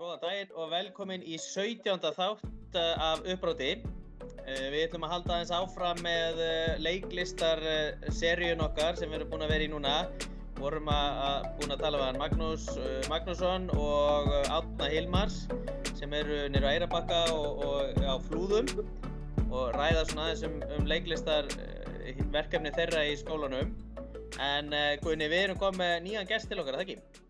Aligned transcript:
Góðan 0.00 0.20
daginn 0.22 0.52
og 0.56 0.70
velkomin 0.72 1.24
í 1.28 1.34
17. 1.36 1.98
þátt 2.16 2.76
eh, 2.80 3.02
af 3.04 3.18
uppbróti. 3.28 3.66
Eh, 4.48 4.62
Við 4.72 4.86
ætlum 4.86 5.04
að 5.04 5.12
halda 5.12 5.34
aðeins 5.34 5.52
áfram 5.52 6.00
með 6.00 6.40
eh, 6.40 6.78
leiklistar 6.80 7.60
seríun 8.16 8.64
okkar 8.64 8.96
sem 8.96 9.12
við 9.12 9.18
erum 9.18 9.34
búin 9.34 9.44
að 9.44 9.52
vera 9.52 9.66
í 9.66 9.68
núna. 9.74 9.98
Vorum 10.56 10.88
að, 10.88 11.44
búin 11.60 11.76
að 11.76 11.84
tala 11.84 12.00
við 12.00 12.06
hann 12.06 12.22
Magnús 12.22 12.66
Magnússon 13.12 13.68
og 13.76 14.32
Átna 14.48 14.88
Hilmars 14.88 15.42
sem 16.00 16.16
eru 16.16 16.46
nýru 16.48 16.72
á 16.72 16.72
Eirabakka 16.72 17.22
og, 17.36 17.64
og 17.68 18.00
á 18.00 18.16
Flúðum 18.24 18.72
og 19.52 19.76
ræða 19.76 20.06
svona 20.08 20.30
aðeins 20.30 20.48
um, 20.48 20.60
um 20.78 20.88
leiklistar 20.88 21.48
eh, 21.60 22.24
verkefni 22.32 22.72
þeirra 22.72 23.04
í 23.04 23.18
skólanum. 23.20 23.76
En 24.40 24.72
Guðni, 25.04 25.28
við 25.28 25.50
erum 25.50 25.60
komið 25.60 25.98
nýjan 26.06 26.32
gest 26.32 26.48
til 26.48 26.64
okkar, 26.64 26.80
það 26.80 26.88
ekki? 26.88 27.28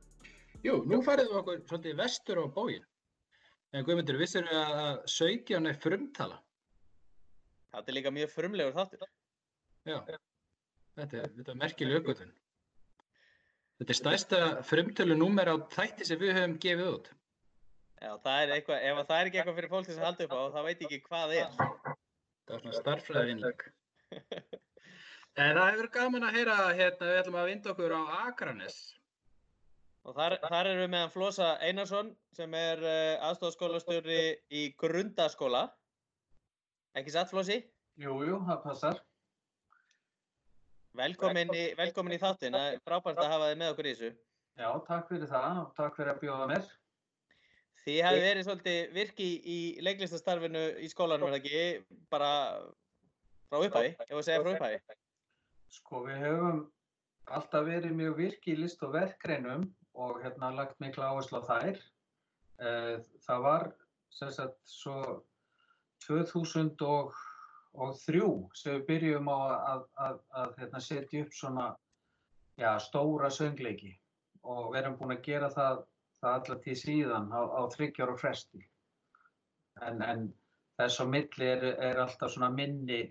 Jú, 0.64 0.80
nú 0.84 1.00
færðum 1.04 1.30
við 1.30 1.38
okkur 1.40 1.60
svolítið 1.64 2.00
vestur 2.00 2.40
á 2.42 2.44
bógin. 2.52 2.82
En 3.72 3.86
Guðmundur, 3.86 4.18
vissir 4.20 4.44
við 4.44 4.58
að 4.58 4.98
17 5.08 5.70
er 5.70 5.78
frumtala? 5.80 6.40
Þetta 7.70 7.92
er 7.92 7.96
líka 7.96 8.12
mjög 8.12 8.32
frumlegur 8.34 8.76
þáttur. 8.76 9.06
Já, 9.88 9.96
þetta 10.98 11.20
er, 11.22 11.32
þetta 11.38 11.54
er 11.54 11.60
merkileg 11.62 12.00
aukvöldun. 12.00 12.34
Þetta 13.80 13.94
er 13.94 13.98
stærsta 14.00 14.40
frumtölu 14.68 15.16
númer 15.16 15.48
á 15.48 15.56
þætti 15.72 16.08
sem 16.08 16.20
við 16.20 16.34
höfum 16.36 16.58
gefið 16.60 16.90
út. 16.90 17.12
Já, 18.00 18.10
það 18.24 18.42
er 18.42 18.54
eitthvað, 18.56 18.84
ef 18.90 19.00
það 19.00 19.16
er 19.20 19.30
ekki 19.30 19.40
eitthvað 19.40 19.60
fyrir 19.60 19.72
fólk 19.72 19.92
að 19.94 20.04
halda 20.04 20.26
upp 20.26 20.34
á, 20.36 20.40
þá 20.52 20.60
veit 20.66 20.82
ég 20.82 20.86
ekki 20.88 21.06
hvað 21.06 21.24
það 21.24 21.38
er. 21.38 21.54
Það 22.44 22.52
var 22.52 22.64
svona 22.64 22.82
starffræðinleg. 22.82 23.70
En 25.38 25.54
það 25.54 25.68
hefur 25.70 25.86
gaman 25.94 26.24
að 26.26 26.36
heyra, 26.36 26.54
hérna, 26.74 27.06
við 27.06 27.18
ætlum 27.20 27.36
að 27.38 27.46
vinda 27.48 27.70
okkur 27.70 27.92
á 27.94 28.02
Akranes. 28.26 28.78
Og 30.08 30.16
þar, 30.16 30.38
þar 30.46 30.70
erum 30.70 30.80
við 30.84 30.90
meðan 30.94 31.12
Flosa 31.12 31.50
Einarsson 31.60 32.14
sem 32.36 32.54
er 32.56 32.80
uh, 32.80 33.28
aðstofskólastjóri 33.28 34.22
í 34.48 34.64
grundaskóla. 34.80 35.66
Ekki 36.96 37.12
satt, 37.14 37.28
Flosi? 37.30 37.60
Jú, 38.00 38.16
jú, 38.24 38.40
það 38.48 38.62
passar. 38.64 39.00
Velkomin 40.96 41.52
í, 41.54 41.64
velkomin 41.78 42.16
í 42.16 42.20
þáttinn, 42.20 42.56
það 42.56 42.72
er 42.72 42.80
frábært 42.86 43.20
að 43.22 43.32
hafa 43.34 43.50
þið 43.50 43.58
með 43.60 43.72
okkur 43.74 43.88
í 43.88 43.92
þessu. 43.92 44.10
Já, 44.60 44.70
takk 44.88 45.10
fyrir 45.12 45.30
það 45.30 45.60
og 45.60 45.68
takk 45.76 45.98
fyrir 45.98 46.12
að 46.14 46.22
bjóða 46.24 46.48
mér. 46.50 46.70
Þið 47.80 48.00
hefði 48.04 48.24
verið 48.24 48.46
svolítið 48.48 48.96
virki 48.96 49.28
í 49.48 49.58
leiklistastarfinu 49.86 50.64
í 50.80 50.88
skólanum, 50.90 51.30
er 51.30 51.36
það 51.36 51.44
ekki? 51.44 52.00
Bara 52.12 52.32
frá 53.48 53.60
upphæfi, 53.60 53.92
ef 54.08 54.16
að 54.16 54.26
segja 54.26 54.42
frá 54.42 54.50
upphæfi. 54.56 54.98
Sko, 55.76 56.02
við 56.08 56.24
höfum 56.24 56.60
alltaf 57.38 57.68
verið 57.68 57.94
mjög 58.00 58.18
virki 58.18 58.56
í 58.56 58.58
list 58.58 58.82
og 58.84 58.96
verkreinum 58.96 59.68
og 60.00 60.20
hérna 60.24 60.50
lagt 60.56 60.80
mikla 60.82 61.10
áherslu 61.12 61.40
á 61.40 61.48
þær. 61.50 61.76
Eh, 62.60 62.96
Það 63.26 63.44
var 63.46 63.64
sem 64.10 64.30
sagt 64.34 64.58
svo 64.68 64.96
2003 66.06 67.14
sem 68.58 68.74
við 68.74 68.86
byrjum 68.88 69.28
á 69.30 69.38
að, 69.38 69.84
að, 70.06 70.16
að 70.42 70.56
hérna, 70.58 70.80
setja 70.82 71.22
upp 71.24 71.36
svona 71.36 71.66
já, 72.58 72.72
stóra 72.82 73.30
söngleiki 73.30 73.92
og 74.42 74.72
við 74.72 74.80
erum 74.80 74.98
búin 74.98 75.14
að 75.14 75.24
gera 75.28 75.50
það, 75.54 75.84
það 76.20 76.36
allar 76.38 76.60
til 76.64 76.76
síðan 76.82 77.30
á, 77.30 77.40
á 77.40 77.60
þryggjára 77.74 78.16
fresti. 78.20 78.62
En, 79.86 80.02
en 80.02 80.26
þess 80.80 81.00
á 81.00 81.04
milli 81.08 81.46
er, 81.46 81.66
er 81.76 82.00
alltaf 82.02 82.32
svona 82.34 82.50
minni, 82.52 83.02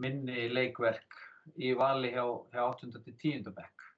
minni 0.00 0.48
leikverk 0.52 1.18
í 1.60 1.74
vali 1.76 2.14
hjá, 2.14 2.24
hjá 2.54 2.62
8. 2.70 2.92
til 3.04 3.16
10. 3.20 3.50
bekk. 3.58 3.88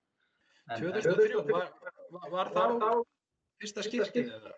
En- 0.67 0.85
en- 0.85 1.03
2003, 1.03 1.53
var, 1.53 1.69
var, 2.11 2.31
var 2.55 2.79
þá 2.81 2.89
fyrsta 3.61 3.85
skiptið 3.87 4.33
eða? 4.35 4.55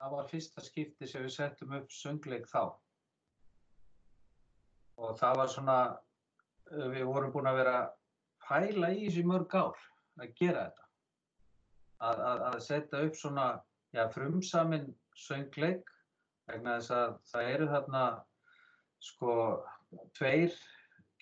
Það 0.00 0.12
var 0.16 0.28
fyrsta 0.28 0.64
skipti 0.64 1.08
sem 1.08 1.24
við 1.24 1.34
settum 1.34 1.72
upp 1.76 1.92
söngleik 1.92 2.46
þá. 2.48 2.62
Og 5.00 5.16
það 5.20 5.40
var 5.40 5.50
svona, 5.52 5.78
uh, 6.72 6.88
við 6.92 7.08
vorum 7.08 7.32
búin 7.32 7.48
að 7.48 7.60
vera 7.60 7.74
að 7.80 7.90
pæla 8.46 8.92
í 8.96 9.06
þessu 9.06 9.24
mörg 9.28 9.56
ár 9.56 9.80
að 10.20 10.34
gera 10.40 10.66
þetta. 10.68 10.86
Að, 12.00 12.22
að, 12.30 12.42
að 12.48 12.58
setja 12.64 13.02
upp 13.06 13.16
svona, 13.16 13.46
já, 13.96 14.06
frumsamin 14.12 14.88
söngleik 15.16 15.88
vegna 16.48 16.78
þess 16.78 16.94
að 16.96 17.16
það 17.32 17.50
eru 17.54 17.68
þarna, 17.74 18.04
sko, 19.04 19.34
tveir 20.16 20.56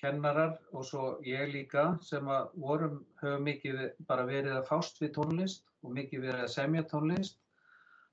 kennarar 0.01 0.57
og 0.73 0.87
svo 0.87 1.11
ég 1.27 1.51
líka 1.53 1.91
sem 2.07 2.29
að 2.31 2.55
vorum, 2.63 3.03
höfum 3.23 3.45
mikið 3.49 3.85
bara 4.09 4.27
verið 4.29 4.57
að 4.61 4.69
fást 4.71 5.03
við 5.03 5.15
tónlist 5.19 5.67
og 5.83 5.95
mikið 5.99 6.27
verið 6.29 6.47
að 6.47 6.55
semja 6.55 6.87
tónlist 6.91 7.39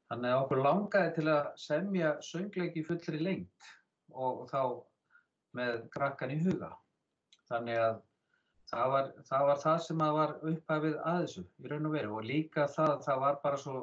Þannig 0.10 0.32
að 0.32 0.40
okkur 0.44 0.60
langaði 0.62 1.14
til 1.16 1.30
að 1.34 1.46
semja 1.58 2.10
söngleik 2.26 2.76
í 2.78 2.84
fullri 2.86 3.22
lengt 3.22 3.70
og, 4.14 4.44
og 4.44 4.50
þá 4.52 4.60
með 5.58 5.80
krakkan 5.96 6.34
í 6.36 6.38
huga. 6.44 6.70
Þannig 7.50 7.80
að 7.82 7.96
það 8.70 8.92
var 8.94 9.10
það, 9.30 9.46
var 9.50 9.62
það 9.64 9.80
sem 9.88 10.04
að 10.06 10.18
var 10.20 10.36
upphafið 10.52 10.98
að 11.12 11.22
þessu 11.24 11.46
í 11.46 11.72
raun 11.72 11.90
og 11.90 11.96
veru 11.96 12.20
og 12.20 12.30
líka 12.30 12.68
það, 12.76 12.94
það 13.08 13.24
var 13.24 13.40
bara 13.46 13.62
svo 13.64 13.82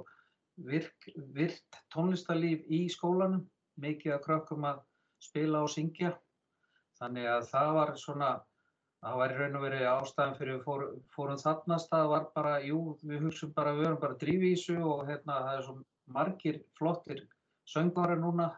virk, 0.71 1.09
virt 1.35 1.81
tónlistarlíf 1.95 2.71
í 2.71 2.85
skólanum, 2.93 3.43
mikið 3.83 4.15
að 4.15 4.25
krökkum 4.29 4.69
að 4.71 4.83
spila 5.23 5.65
og 5.67 5.75
syngja. 5.75 6.15
Þannig 7.03 7.29
að 7.33 7.47
það 7.51 7.71
var 7.77 7.93
svona, 7.99 8.31
það 9.03 9.21
var 9.21 9.35
í 9.35 9.39
raun 9.41 9.59
og 9.59 9.67
veru 9.67 9.83
ástæðan 9.91 10.37
fyrir 10.39 10.57
við 10.57 10.65
fór, 10.69 10.85
fórum 11.17 11.43
þarnast, 11.43 11.91
það 11.91 12.09
var 12.15 12.27
bara, 12.37 12.55
jú, 12.63 12.81
við 13.03 13.27
hugsaum 13.27 13.55
bara, 13.57 13.75
við 13.79 13.89
erum 13.89 14.03
bara 14.05 14.19
að 14.19 14.25
þessu 14.47 14.79
og 14.87 15.05
hérna 15.11 15.39
það 15.49 15.59
er 15.59 15.67
svo 15.67 15.77
margir 16.17 16.63
flottir 16.79 17.25
söngvara 17.73 18.19
núna 18.19 18.53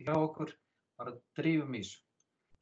hjá 0.00 0.14
okkur 0.16 0.52
bara 1.00 1.16
drífum 1.38 1.76
í 1.76 1.84
þessu. 1.84 2.02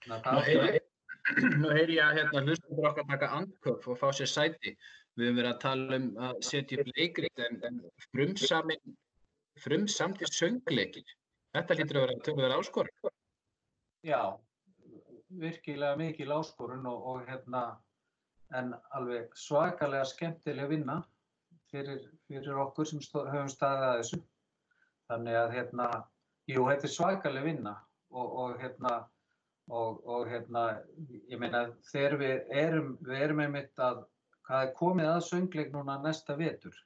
Þannig 0.04 0.60
að 0.62 0.82
Nú 1.24 1.70
heyri 1.72 1.96
ég 1.96 2.04
að 2.04 2.18
hérna, 2.18 2.42
hlustendur 2.44 2.86
okkar 2.90 3.06
taka 3.08 3.30
andköf 3.38 3.86
og 3.88 3.96
fá 3.96 4.10
sér 4.12 4.28
sæti. 4.28 4.74
Við 5.16 5.30
höfum 5.30 5.38
verið 5.38 5.50
að 5.50 5.60
tala 5.62 5.98
um 5.98 6.08
að 6.26 6.40
setja 6.44 6.80
upp 6.82 6.90
leikrit 6.98 7.42
en, 7.46 7.60
en 7.68 7.78
frumsamin, 8.10 8.96
frumsamtir 9.64 10.32
söngleikir. 10.34 11.14
Þetta 11.54 11.78
hlýtur 11.78 12.00
að 12.00 12.04
vera 12.04 12.18
töluverð 12.26 12.56
áskorun. 12.58 13.12
Já, 14.04 14.20
virkilega 15.40 15.96
mikil 15.96 16.32
áskorun 16.34 16.86
og, 16.86 17.06
og 17.12 17.26
hérna, 17.28 17.64
en 18.54 18.74
alveg 18.96 19.32
svakalega 19.38 20.04
skemmtileg 20.08 20.68
vinna 20.70 21.00
fyrir, 21.72 22.04
fyrir 22.28 22.60
okkur 22.66 22.88
sem 22.88 23.02
stó, 23.02 23.24
höfum 23.30 23.50
staðið 23.50 23.86
að 23.88 23.96
þessu. 24.00 24.20
Þannig 25.10 25.38
að 25.40 25.56
hérna, 25.56 25.88
jú, 26.50 26.68
þetta 26.70 26.88
er 26.88 26.94
svakalega 26.94 27.48
vinna 27.48 27.74
og, 28.10 28.36
og 28.44 28.62
hérna, 28.62 28.94
og, 29.68 30.00
og 30.06 30.30
hérna, 30.30 30.64
ég 31.32 31.40
meina 31.40 31.66
þegar 31.90 32.18
við 32.22 32.56
erum, 32.64 32.94
við 33.04 33.26
erum 33.26 33.44
einmitt 33.44 33.82
að, 33.82 34.04
hvað 34.46 34.68
er 34.68 34.72
komið 34.78 35.10
að 35.10 35.26
söngleik 35.28 35.74
núna 35.74 35.98
næsta 36.04 36.38
vetur. 36.38 36.78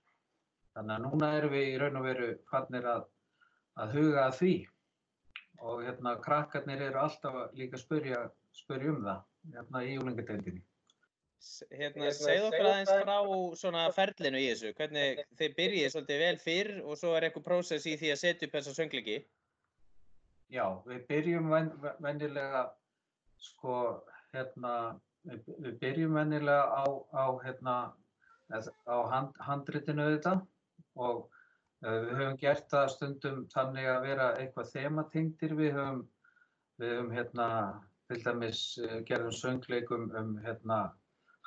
Þannig 0.77 0.97
að 0.97 1.07
núna 1.07 1.31
erum 1.37 1.55
við 1.55 1.71
í 1.73 1.79
raun 1.83 2.01
og 2.01 2.07
veru 2.07 2.33
fannir 2.51 2.87
að, 2.87 3.07
að 3.83 3.97
huga 3.99 4.27
að 4.29 4.37
því 4.41 4.57
og 5.59 5.83
hérna 5.83 6.15
krakkarnir 6.23 6.83
eru 6.89 7.01
alltaf 7.03 7.39
líka 7.59 7.79
að 7.79 7.83
spurja, 7.85 8.25
spurja 8.55 8.93
um 8.95 9.01
það 9.07 9.23
hérna 9.55 9.83
í 9.85 9.95
júlingadeildinni. 9.97 10.63
S- 11.39 11.65
Hérna, 11.71 12.11
segð 12.11 12.49
okkur 12.49 12.67
aðeins 12.67 12.91
frá 12.91 13.19
svona 13.61 13.83
ferlinu 13.95 14.41
í 14.43 14.49
þessu, 14.51 14.73
hvernig 14.75 15.21
þið 15.39 15.53
byrjið 15.59 15.93
svolítið 15.95 16.23
vel 16.25 16.39
fyrr 16.43 16.71
og 16.83 16.99
svo 16.99 17.13
er 17.15 17.29
eitthvað 17.29 17.45
prósess 17.47 17.87
í 17.87 17.95
því 18.01 18.11
að 18.15 18.21
setja 18.25 18.49
upp 18.49 18.57
þessa 18.59 18.75
söngleiki. 18.75 19.19
Já, 20.51 20.65
við 20.89 21.05
byrjum 21.07 21.51
ven, 21.53 21.71
venjulega 22.03 22.65
sko 23.39 23.77
hérna 24.35 24.75
við, 25.29 25.47
við 25.63 25.79
byrjum 25.83 26.19
venjulega 26.19 26.65
á, 26.75 26.85
á 27.15 27.27
hérna 27.45 27.75
á 28.89 28.97
hand, 29.13 29.35
handritinu 29.45 30.07
auðvitað 30.09 30.43
og 30.97 31.29
við 31.85 32.15
höfum 32.19 32.39
gert 32.41 32.71
það 32.71 32.89
stundum 32.95 33.43
þannig 33.53 33.91
að 33.91 34.07
vera 34.07 34.31
eitthvað 34.39 34.73
þematengdir. 34.75 35.55
Við 35.59 35.77
höfum 35.79 36.07
við 36.79 36.95
höfum 36.95 37.13
hérna 37.15 37.49
til 38.09 38.21
dæmis 38.25 38.63
uh, 38.83 38.99
gerðum 39.09 39.35
söngleikum 39.35 40.09
um 40.19 40.35
hérna 40.45 40.79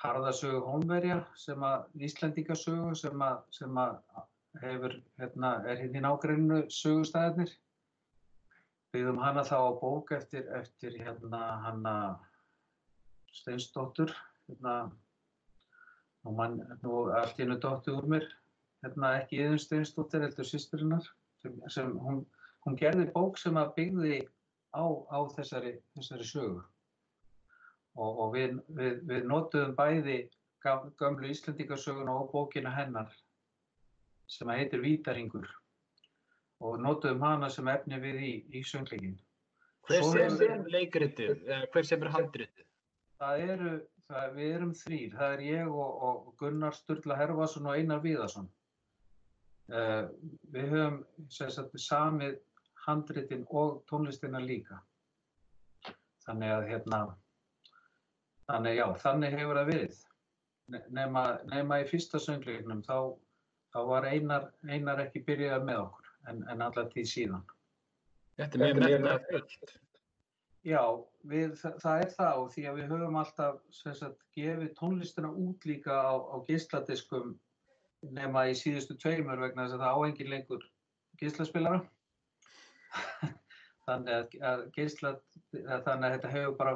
harðasögu 0.02 0.62
Hólmverja 0.66 1.22
sem 1.38 1.64
að 1.64 2.06
Íslendingasögu 2.08 2.96
sem 2.98 3.24
að, 3.24 3.44
sem 3.54 3.78
að 3.78 4.00
hefur 4.62 4.96
hérna 5.22 5.54
er 5.64 5.80
hérna 5.84 6.02
í 6.02 6.06
nágrunnu 6.06 6.58
sögustæðarnir 6.74 7.54
byggðum 8.92 9.22
hana 9.24 9.46
þá 9.48 9.56
á 9.72 9.80
bók 9.80 10.12
eftir, 10.18 10.50
eftir 10.58 10.98
hérna 11.00 11.42
hana 11.68 11.96
Steinsdóttur 13.32 14.12
hérna. 14.50 14.92
Nú, 16.22 16.36
man, 16.38 16.60
nú 16.84 17.06
allt 17.18 17.40
hennu 17.40 17.56
dóttu 17.58 17.96
úr 17.98 18.06
mér 18.12 18.26
hérna 18.82 19.14
ekki 19.22 19.40
Iðun 19.44 19.62
Steinsdóttir 19.62 20.24
heldur 20.26 20.48
sýsturinnar 20.48 21.06
sem, 21.42 21.58
sem 21.70 21.92
hún, 22.02 22.22
hún 22.66 22.78
gerði 22.80 23.08
bók 23.14 23.40
sem 23.42 23.58
að 23.62 23.74
byggði 23.78 24.20
á, 24.74 24.84
á 25.12 25.20
þessari, 25.36 25.76
þessari 25.98 26.28
sögu 26.28 26.62
og, 27.96 28.12
og 28.26 28.30
við, 28.36 28.60
við, 28.78 29.02
við 29.10 29.28
notuðum 29.30 29.76
bæði 29.78 30.20
gam- 30.64 30.92
gömlu 31.02 31.32
Íslendingasöguna 31.34 32.14
og 32.22 32.32
bókina 32.34 32.72
hennar 32.76 33.12
sem 34.32 34.48
að 34.50 34.62
heitir 34.62 34.84
Vítaringur 34.86 35.50
og 36.62 36.78
notuðum 36.80 37.24
hana 37.26 37.50
sem 37.50 37.68
efni 37.68 37.98
við 38.00 38.20
í, 38.22 38.34
í 38.54 38.62
söngleikin. 38.64 39.18
Hver 39.90 40.04
sem 40.06 40.44
er 40.46 40.68
leikritið, 40.70 41.40
hver 41.74 41.88
sem 41.90 42.04
er 42.06 42.12
handritið? 42.14 42.68
Það 43.22 43.42
eru, 43.50 43.72
það, 44.08 44.28
við 44.38 44.52
erum 44.56 44.74
þrýr, 44.78 45.16
það 45.18 45.34
er 45.36 45.42
ég 45.48 45.72
og, 45.74 46.04
og 46.06 46.28
Gunnar 46.40 46.78
Sturla 46.78 47.18
Herfason 47.18 47.66
og 47.70 47.80
Einar 47.80 48.04
Viðarsson. 48.06 48.48
Uh, 49.72 50.08
við 50.52 50.72
höfum 50.74 50.96
sem 51.32 51.52
sagt, 51.54 51.76
samið 51.80 52.40
handritin 52.86 53.46
og 53.50 53.84
tónlistina 53.90 54.42
líka. 54.42 54.80
Þannig 56.26 56.54
að 56.56 56.66
hérna, 56.70 57.00
þannig 58.50 58.80
já, 58.80 58.86
þannig 59.04 59.38
hefur 59.38 59.60
það 59.62 59.72
verið. 59.74 60.00
Ne- 60.72 60.86
Nema, 60.98 61.24
nema 61.52 61.82
í 61.82 61.88
fyrsta 61.90 62.20
söngleiknum 62.22 62.82
þá, 62.86 62.98
þá 63.74 63.80
var 63.90 64.08
Einar, 64.08 64.50
Einar 64.68 65.02
ekki 65.06 65.24
byrjað 65.28 65.66
með 65.68 65.82
okkur 65.86 66.12
en, 66.32 66.44
en 66.52 66.62
allar 66.68 66.90
tíð 66.94 67.08
síðan. 67.12 67.46
Þetta 68.40 68.58
er 68.58 68.62
mjög 68.80 68.84
metnað 68.86 69.26
fullt. 69.30 69.74
Já, 70.62 70.84
við, 71.26 71.56
það, 71.58 71.78
það 71.82 72.04
er 72.04 72.12
það 72.18 72.40
og 72.42 72.52
því 72.54 72.66
að 72.70 72.76
við 72.78 72.92
höfum 72.94 73.16
alltaf 73.24 73.62
sem 73.74 73.96
sagt, 73.98 74.20
gefið 74.38 74.74
tónlistina 74.78 75.32
út 75.34 75.66
líka 75.66 75.96
á, 75.98 76.14
á 76.22 76.36
geisladiskum 76.48 77.34
nema 78.10 78.48
í 78.50 78.56
síðustu 78.58 78.98
tveimur 79.00 79.42
vegna 79.42 79.66
þess 79.66 79.78
að 79.78 79.84
það 79.86 79.94
á 79.94 80.00
engin 80.08 80.32
lengur 80.32 80.66
geislaspilara. 81.22 81.82
þannig 83.88 84.14
að, 84.16 84.36
að 84.42 84.66
þannig 85.86 86.08
að 86.08 86.14
þetta 86.16 86.34
hefur 86.36 86.58
bara 86.60 86.76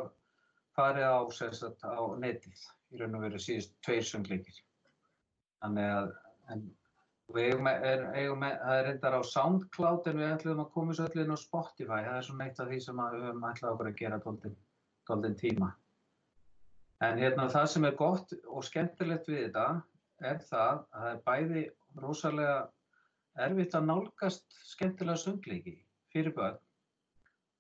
farið 0.76 1.08
á, 1.08 1.18
sagt, 1.34 1.86
á 1.86 2.04
netið 2.20 2.64
í 2.92 3.00
raun 3.00 3.18
og 3.18 3.26
veru 3.26 3.42
síðustu 3.42 3.78
tveir 3.86 4.08
söngleikir. 4.08 4.58
Þannig 5.64 5.92
að 5.92 6.12
en, 6.54 6.66
eigum, 7.36 7.70
er, 7.72 8.06
eigum, 8.14 8.46
það 8.46 8.76
er 8.76 8.88
reyndar 8.90 9.18
á 9.18 9.22
SoundCloud 9.32 10.12
en 10.12 10.22
við 10.22 10.34
ætlum 10.34 10.62
að 10.66 10.72
koma 10.76 10.94
þessu 10.94 11.08
öllu 11.10 11.26
inn 11.26 11.36
á 11.36 11.40
Spotify. 11.42 12.04
Það 12.06 12.20
er 12.20 12.28
svona 12.30 12.48
eitt 12.50 12.62
af 12.62 12.70
því 12.70 12.80
sem 12.86 13.02
við 13.02 13.26
höfum 13.30 13.50
ætlað 13.50 13.74
okkur 13.74 13.92
að 13.92 14.00
gera 14.04 14.22
dóldin, 14.26 14.56
dóldin 15.10 15.40
tíma. 15.40 15.72
En 17.04 17.20
hérna 17.20 17.50
það 17.52 17.68
sem 17.74 17.88
er 17.88 17.98
gott 18.00 18.32
og 18.48 18.64
skemmtilegt 18.64 19.28
við 19.32 19.48
þetta 19.48 19.66
er 20.22 20.40
það 20.50 20.78
að 20.78 21.02
það 21.02 21.10
er 21.12 21.24
bæði 21.30 21.64
rosalega 22.04 22.60
erfitt 23.46 23.76
að 23.76 23.90
nálgast 23.90 24.60
skemmtilega 24.72 25.22
söngleiki 25.22 25.76
fyrir 26.14 26.36
börn. 26.36 26.62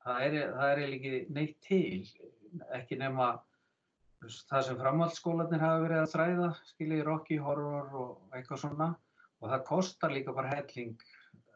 Það 0.06 0.24
er, 0.28 0.38
það 0.56 0.72
er 0.72 0.82
ekki 0.86 1.14
neitt 1.36 1.58
til, 1.66 2.06
ekki 2.78 3.00
nema 3.02 3.32
það 4.50 4.68
sem 4.68 4.78
framhaldsskólanir 4.80 5.64
hafa 5.64 5.82
verið 5.84 6.02
að 6.04 6.12
þræða, 6.14 6.50
skiljið 6.72 7.04
Rocky 7.08 7.40
Horror 7.42 7.98
og 8.02 8.38
eitthvað 8.38 8.62
svona 8.62 8.92
og 9.42 9.50
það 9.52 9.66
kostar 9.68 10.14
líka 10.14 10.36
bara 10.36 10.54
helling 10.54 10.96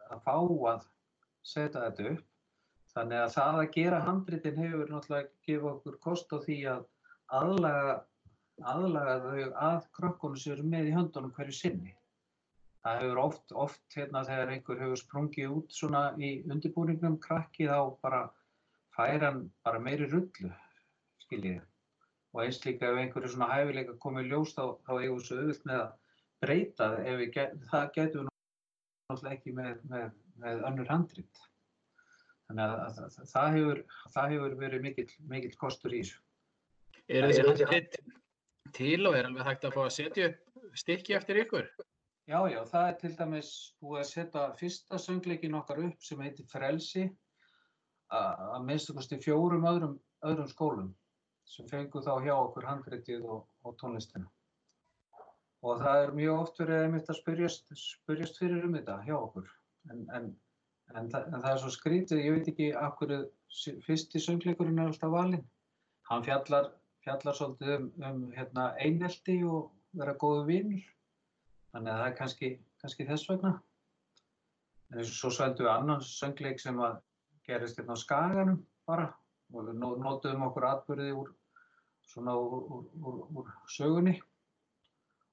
að 0.09 0.23
fá 0.25 0.35
að 0.73 0.83
setja 1.45 1.85
þetta 1.85 2.11
upp. 2.13 2.25
Þannig 2.89 3.21
að 3.21 3.33
það 3.35 3.59
að 3.61 3.71
gera 3.75 3.99
handritin 4.05 4.61
hefur 4.63 4.91
náttúrulega 4.91 5.29
gefið 5.45 5.67
okkur 5.71 5.97
kost 6.03 6.31
á 6.33 6.37
því 6.41 6.57
að 6.73 6.85
aðlaga, 7.39 7.97
aðlaga 8.67 9.15
þau 9.23 9.55
að 9.69 9.87
krökkunum 9.97 10.39
sem 10.39 10.53
eru 10.55 10.67
með 10.71 10.89
í 10.89 10.95
höndunum 10.95 11.33
hverju 11.35 11.55
sinni. 11.55 11.95
Það 12.83 13.01
hefur 13.03 13.21
oft, 13.21 13.53
oft 13.65 13.95
hérna 13.97 14.23
þegar 14.27 14.53
einhver 14.53 14.83
hefur 14.83 15.01
sprungið 15.01 15.55
út 15.55 15.73
svona 15.75 16.03
í 16.15 16.29
undirbúningnum 16.47 17.17
krakki 17.23 17.67
þá 17.67 17.95
bara 18.03 18.21
fær 18.95 19.25
hann 19.25 19.41
bara 19.67 19.81
meiri 19.83 20.07
rullu, 20.11 20.51
skiljið. 21.25 21.59
Og 22.33 22.43
eins 22.45 22.61
líka 22.63 22.91
ef 22.91 23.01
einhverju 23.01 23.33
svona 23.33 23.49
hæfileika 23.51 23.97
komið 24.03 24.27
í 24.27 24.31
ljós 24.31 24.55
þá, 24.55 24.63
þá 24.85 24.91
eigum 24.95 25.19
við 25.19 25.27
svo 25.27 25.39
auðvilt 25.39 25.67
með 25.67 25.81
að 25.81 25.91
breyta 26.45 26.89
það 26.93 27.11
ef 27.11 27.19
við 27.19 27.31
get, 27.35 27.55
það 27.71 27.85
getum 27.97 28.27
við 28.27 28.33
náttúrulega 29.09 29.35
ekki 29.35 29.55
með, 29.59 29.83
með, 29.91 30.07
með 30.43 30.63
önnur 30.69 30.91
handrit. 30.93 31.43
Þannig 32.49 32.65
að, 32.65 32.79
að, 32.85 33.01
að 33.23 33.33
það, 33.33 33.49
hefur, 33.57 33.83
það 34.15 34.35
hefur 34.35 34.57
verið 34.63 34.85
mikill, 34.85 35.09
mikill 35.33 35.55
kostur 35.59 35.93
í 35.93 36.03
þessu. 36.03 36.23
Er 37.09 37.27
þessi 37.27 37.45
handrit 37.49 37.99
til 38.75 39.07
og 39.07 39.17
er 39.17 39.29
alveg 39.29 39.47
hægt 39.47 39.67
að 39.67 39.75
fá 39.77 39.81
að 39.85 39.95
setja 39.95 40.29
upp 40.29 40.75
stykki 40.77 41.15
eftir 41.17 41.41
ykkur? 41.43 41.69
Já, 42.29 42.39
já, 42.51 42.59
það 42.69 42.87
er 42.87 42.97
til 43.01 43.11
dæmis 43.17 43.51
búið 43.81 44.01
að 44.03 44.09
setja 44.11 44.45
fyrsta 44.59 44.99
söngleikin 45.01 45.57
okkar 45.57 45.81
upp 45.87 46.03
sem 46.05 46.19
heitir 46.21 46.45
Frelsi 46.51 47.07
að 48.13 48.43
að 48.55 48.65
minnstu 48.67 48.95
kosti 48.97 49.17
fjórum 49.21 49.65
öðrum, 49.69 49.95
öðrum 50.25 50.49
skólum 50.49 50.91
sem 51.49 51.67
fengu 51.69 52.01
þá 52.05 52.11
hjá 52.25 52.35
okkur 52.35 52.67
handritið 52.69 53.25
og, 53.25 53.47
og 53.65 53.77
tónlistina. 53.81 54.29
Og 55.65 55.81
það 55.81 56.03
er 56.03 56.13
mjög 56.15 56.43
oft 56.43 56.61
verið 56.61 56.83
einmitt 56.83 57.09
að 57.09 57.19
spyrjast, 57.19 57.73
spyrjast 57.75 58.37
fyrir 58.39 58.67
um 58.67 58.75
þetta 58.77 58.99
hjá 59.07 59.15
okkur. 59.17 59.49
En, 59.91 60.05
en, 60.15 60.27
en, 60.93 61.09
það, 61.09 61.25
en 61.25 61.41
það 61.41 61.49
er 61.51 61.61
svo 61.63 61.71
skrítið, 61.73 62.21
ég 62.23 62.37
veit 62.37 62.51
ekki 62.53 62.69
af 62.77 62.93
hverju 62.99 63.79
fyrsti 63.87 64.21
söngleikurinn 64.23 64.79
er 64.79 64.91
alltaf 64.91 65.11
valinn. 65.13 65.43
Hann 66.09 66.23
fjallar, 66.25 66.69
fjallar 67.05 67.37
svolítið 67.37 67.75
um, 67.75 67.89
um 68.09 68.23
hérna, 68.35 68.69
einelti 68.81 69.39
og 69.47 69.71
vera 69.97 70.15
góðu 70.19 70.45
vinnur. 70.49 70.85
Þannig 71.73 71.93
að 71.93 71.99
það 72.01 72.07
er 72.09 72.17
kannski, 72.17 72.49
kannski 72.81 73.07
þess 73.09 73.29
vegna. 73.29 73.53
En 74.89 75.01
eins 75.01 75.11
og 75.13 75.17
svo 75.19 75.31
svendum 75.33 75.67
við 75.67 75.73
annan 75.75 76.05
söngleik 76.05 76.61
sem 76.61 76.79
að 76.81 76.97
gerist 77.45 77.77
hérna 77.77 77.97
á 77.97 78.01
Skaganum 78.01 78.63
bara 78.89 79.09
og 79.53 79.67
við 79.67 79.77
nó- 79.81 79.97
notuðum 80.01 80.47
okkur 80.47 80.65
atbyrði 80.69 81.11
úr, 81.17 81.29
svona 82.09 82.35
úr, 82.37 82.85
úr, 82.97 83.19
úr, 83.37 83.51
sögunni 83.69 84.15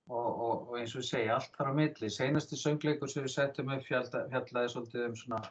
og, 0.09 0.29
og, 0.29 0.69
og 0.69 0.75
eins 0.79 0.95
og 0.95 1.03
við 1.03 1.09
segja 1.11 1.37
allt 1.37 1.57
þar 1.57 1.73
á 1.73 1.79
milli. 1.81 2.11
Seinasti 2.13 2.59
söngleikur 2.61 3.11
sem 3.13 3.25
við 3.27 3.35
settum 3.37 3.73
upp 3.75 3.85
fjalla, 3.89 4.25
fjallaði 4.33 4.73
svolítið 4.73 5.09
um 5.09 5.19
svona 5.23 5.43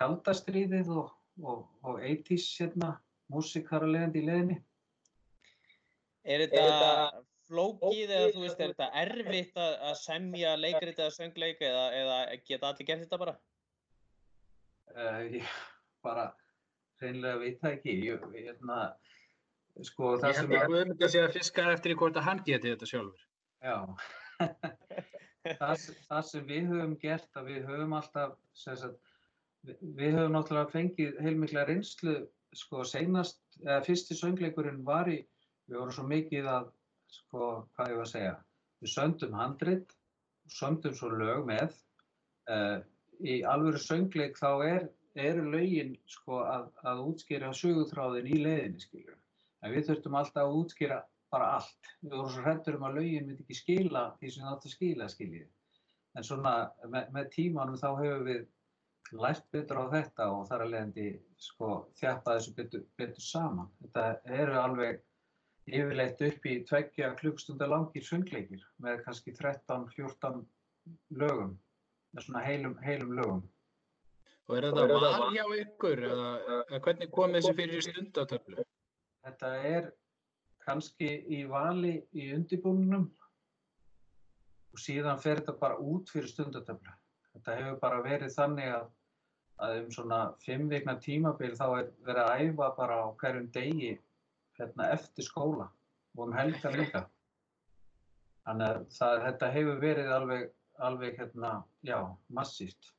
kaldastríðið 0.00 0.92
og, 1.00 1.12
og, 1.42 1.66
og 1.82 2.00
80s 2.00 2.48
hérna, 2.60 2.94
músík 3.32 3.68
þar 3.72 3.88
að 3.88 3.94
leiðandi 3.96 4.22
í 4.22 4.26
leiðinni. 4.28 4.58
Er 6.26 6.42
þetta 6.42 7.22
flókið 7.46 8.10
eða 8.10 8.30
þú 8.34 8.42
veist, 8.42 8.60
er 8.60 8.72
þetta 8.72 8.88
erfitt 9.02 9.60
að, 9.62 9.74
að 9.88 9.98
semja 10.00 10.54
leikrit 10.58 10.98
eða 10.98 11.12
söngleik 11.14 11.62
eða, 11.62 11.84
eða 12.00 12.16
geta 12.48 12.70
allir 12.72 12.88
gert 12.88 13.04
þetta 13.04 13.20
bara? 13.22 13.36
Uh, 14.96 15.20
ég 15.36 15.52
bara 16.06 16.26
hreinlega 17.02 17.42
veit 17.42 17.60
það 17.62 17.76
ekki. 17.76 17.96
Ég, 18.08 18.26
hérna, 18.34 18.80
sko 19.86 20.16
það 20.22 20.32
Ég 20.32 20.40
sem 20.40 20.50
held 20.50 20.56
að... 20.56 20.64
að 20.64 20.74
Guðmund 20.74 21.06
að 21.06 21.14
sé 21.14 21.22
að 21.22 21.36
fiska 21.36 21.66
eftir 21.74 21.94
í 21.94 21.98
hvort 22.00 22.18
að 22.18 22.28
hann 22.30 22.42
geti 22.46 22.72
þetta 22.72 22.90
sjálfur. 22.90 23.26
Já, 23.66 23.76
það, 25.60 25.86
það 26.08 26.24
sem 26.30 26.48
við 26.50 26.70
höfum 26.72 26.96
gert 27.02 27.38
að 27.38 27.52
við 27.52 27.70
höfum 27.70 27.96
alltaf, 28.00 28.34
sem 28.56 28.78
sagt, 28.82 29.14
við, 29.66 29.86
við 30.00 30.18
höfum 30.18 30.36
náttúrulega 30.36 30.74
fengið 30.74 31.22
heilmikla 31.22 31.66
reynslu, 31.70 32.18
sko, 32.56 32.84
seinast, 32.88 33.42
eða 33.62 33.80
fyrsti 33.86 34.16
söngleikurinn 34.18 34.84
var 34.86 35.10
í, 35.12 35.20
við 35.66 35.78
vorum 35.80 35.96
svo 35.96 36.06
mikið 36.10 36.50
að, 36.52 36.68
sko, 37.18 37.48
hvað 37.76 37.92
ég 37.92 38.00
var 38.00 38.06
að 38.06 38.12
segja, 38.12 38.34
við 38.82 38.92
söndum 38.92 39.36
handrit, 39.38 39.96
söndum 40.52 40.94
svo 40.96 41.10
lög 41.14 41.46
með, 41.48 41.74
uh, 42.52 42.78
í 43.24 43.40
alvöru 43.48 43.80
söngleik 43.82 44.38
þá 44.38 44.50
er, 44.66 44.88
eru 45.16 45.46
lögin, 45.50 45.94
sko, 46.10 46.42
að, 46.44 46.70
að 46.84 47.04
útskýra 47.10 47.52
sögutráðin 47.56 48.28
í 48.28 48.40
leiðinni, 48.42 48.82
skiljum. 48.84 49.20
En 49.64 49.72
við 49.72 49.86
þurftum 49.88 50.18
alltaf 50.18 50.44
að 50.44 50.58
útskýra 50.60 50.98
bara 51.32 51.52
allt. 51.58 51.88
Við 52.02 52.16
vorum 52.16 52.32
svo 52.32 52.42
hrættur 52.44 52.76
um 52.78 52.84
að 52.86 52.98
lögin 53.00 53.24
myndi 53.28 53.44
ekki 53.44 53.56
skila 53.60 54.02
því 54.18 54.32
sem 54.32 54.44
það 54.44 54.52
átti 54.52 54.68
að 54.68 54.74
skila, 54.74 55.08
skiljið. 55.12 55.48
En 56.16 56.26
svona 56.26 56.52
með, 56.84 57.08
með 57.16 57.32
tímanum 57.34 57.80
þá 57.80 57.88
hefur 58.00 58.22
við 58.28 58.44
lært 59.22 59.44
betur 59.54 59.80
á 59.82 59.84
þetta 59.92 60.28
og 60.34 60.46
þar 60.48 60.64
að 60.64 60.72
leiðandi 60.72 61.08
sko 61.40 61.70
þjappa 61.98 62.36
þessu 62.36 62.54
betur, 62.56 62.86
betur 62.98 63.26
saman. 63.26 63.68
Þetta 63.82 64.06
eru 64.42 64.56
alveg 64.60 65.02
yfirleitt 65.66 66.22
upp 66.22 66.46
í 66.46 66.60
tveggja 66.66 67.10
klukkstundar 67.18 67.70
langir 67.72 68.04
söngleikir 68.06 68.62
með 68.82 69.02
kannski 69.06 69.34
13-14 69.34 70.44
lögum, 71.18 71.56
með 72.14 72.26
svona 72.28 72.42
heilum, 72.46 72.76
heilum 72.84 73.14
lögum. 73.18 73.44
Og 74.46 74.58
er 74.60 74.68
þetta 74.68 74.98
val 75.02 75.30
hjá 75.34 75.44
ykkur 75.58 76.02
eða, 76.06 76.26
eða 76.70 76.82
hvernig 76.84 77.14
kom 77.14 77.32
þessi 77.34 77.54
fyrir 77.58 77.82
stundatöflu? 77.82 78.66
Þetta 79.26 79.54
er 79.72 79.88
kannski 80.66 81.08
í 81.34 81.40
vali 81.50 81.96
í 82.14 82.28
undirbúningnum 82.36 83.08
og 84.70 84.82
síðan 84.82 85.18
fer 85.22 85.40
þetta 85.40 85.56
bara 85.58 85.80
út 85.82 86.12
fyrir 86.14 86.30
stundatöflu. 86.30 86.94
Þetta 87.34 87.58
hefur 87.58 87.80
bara 87.82 88.02
verið 88.06 88.36
þannig 88.36 88.70
að, 88.76 88.86
að 89.66 89.78
um 89.80 89.90
svona 89.98 90.20
fimm 90.44 90.70
vikna 90.70 90.94
tímabil 91.02 91.56
þá 91.58 91.66
er 91.66 91.90
verið 92.06 92.22
að 92.22 92.44
æfa 92.46 92.70
bara 92.78 93.02
á 93.02 93.06
hverjum 93.18 93.50
degi 93.56 93.96
hérna, 94.60 94.90
eftir 94.96 95.26
skóla 95.26 95.70
og 96.16 96.26
um 96.28 96.36
helgar 96.36 96.76
líka. 96.76 97.06
Þannig 98.46 98.68
að 98.68 98.84
það, 98.94 99.16
þetta 99.26 99.50
hefur 99.56 99.80
verið 99.82 100.12
alveg, 100.16 100.44
alveg 100.88 101.18
hérna, 101.20 101.52
já, 101.86 101.98
massíft. 102.28 102.92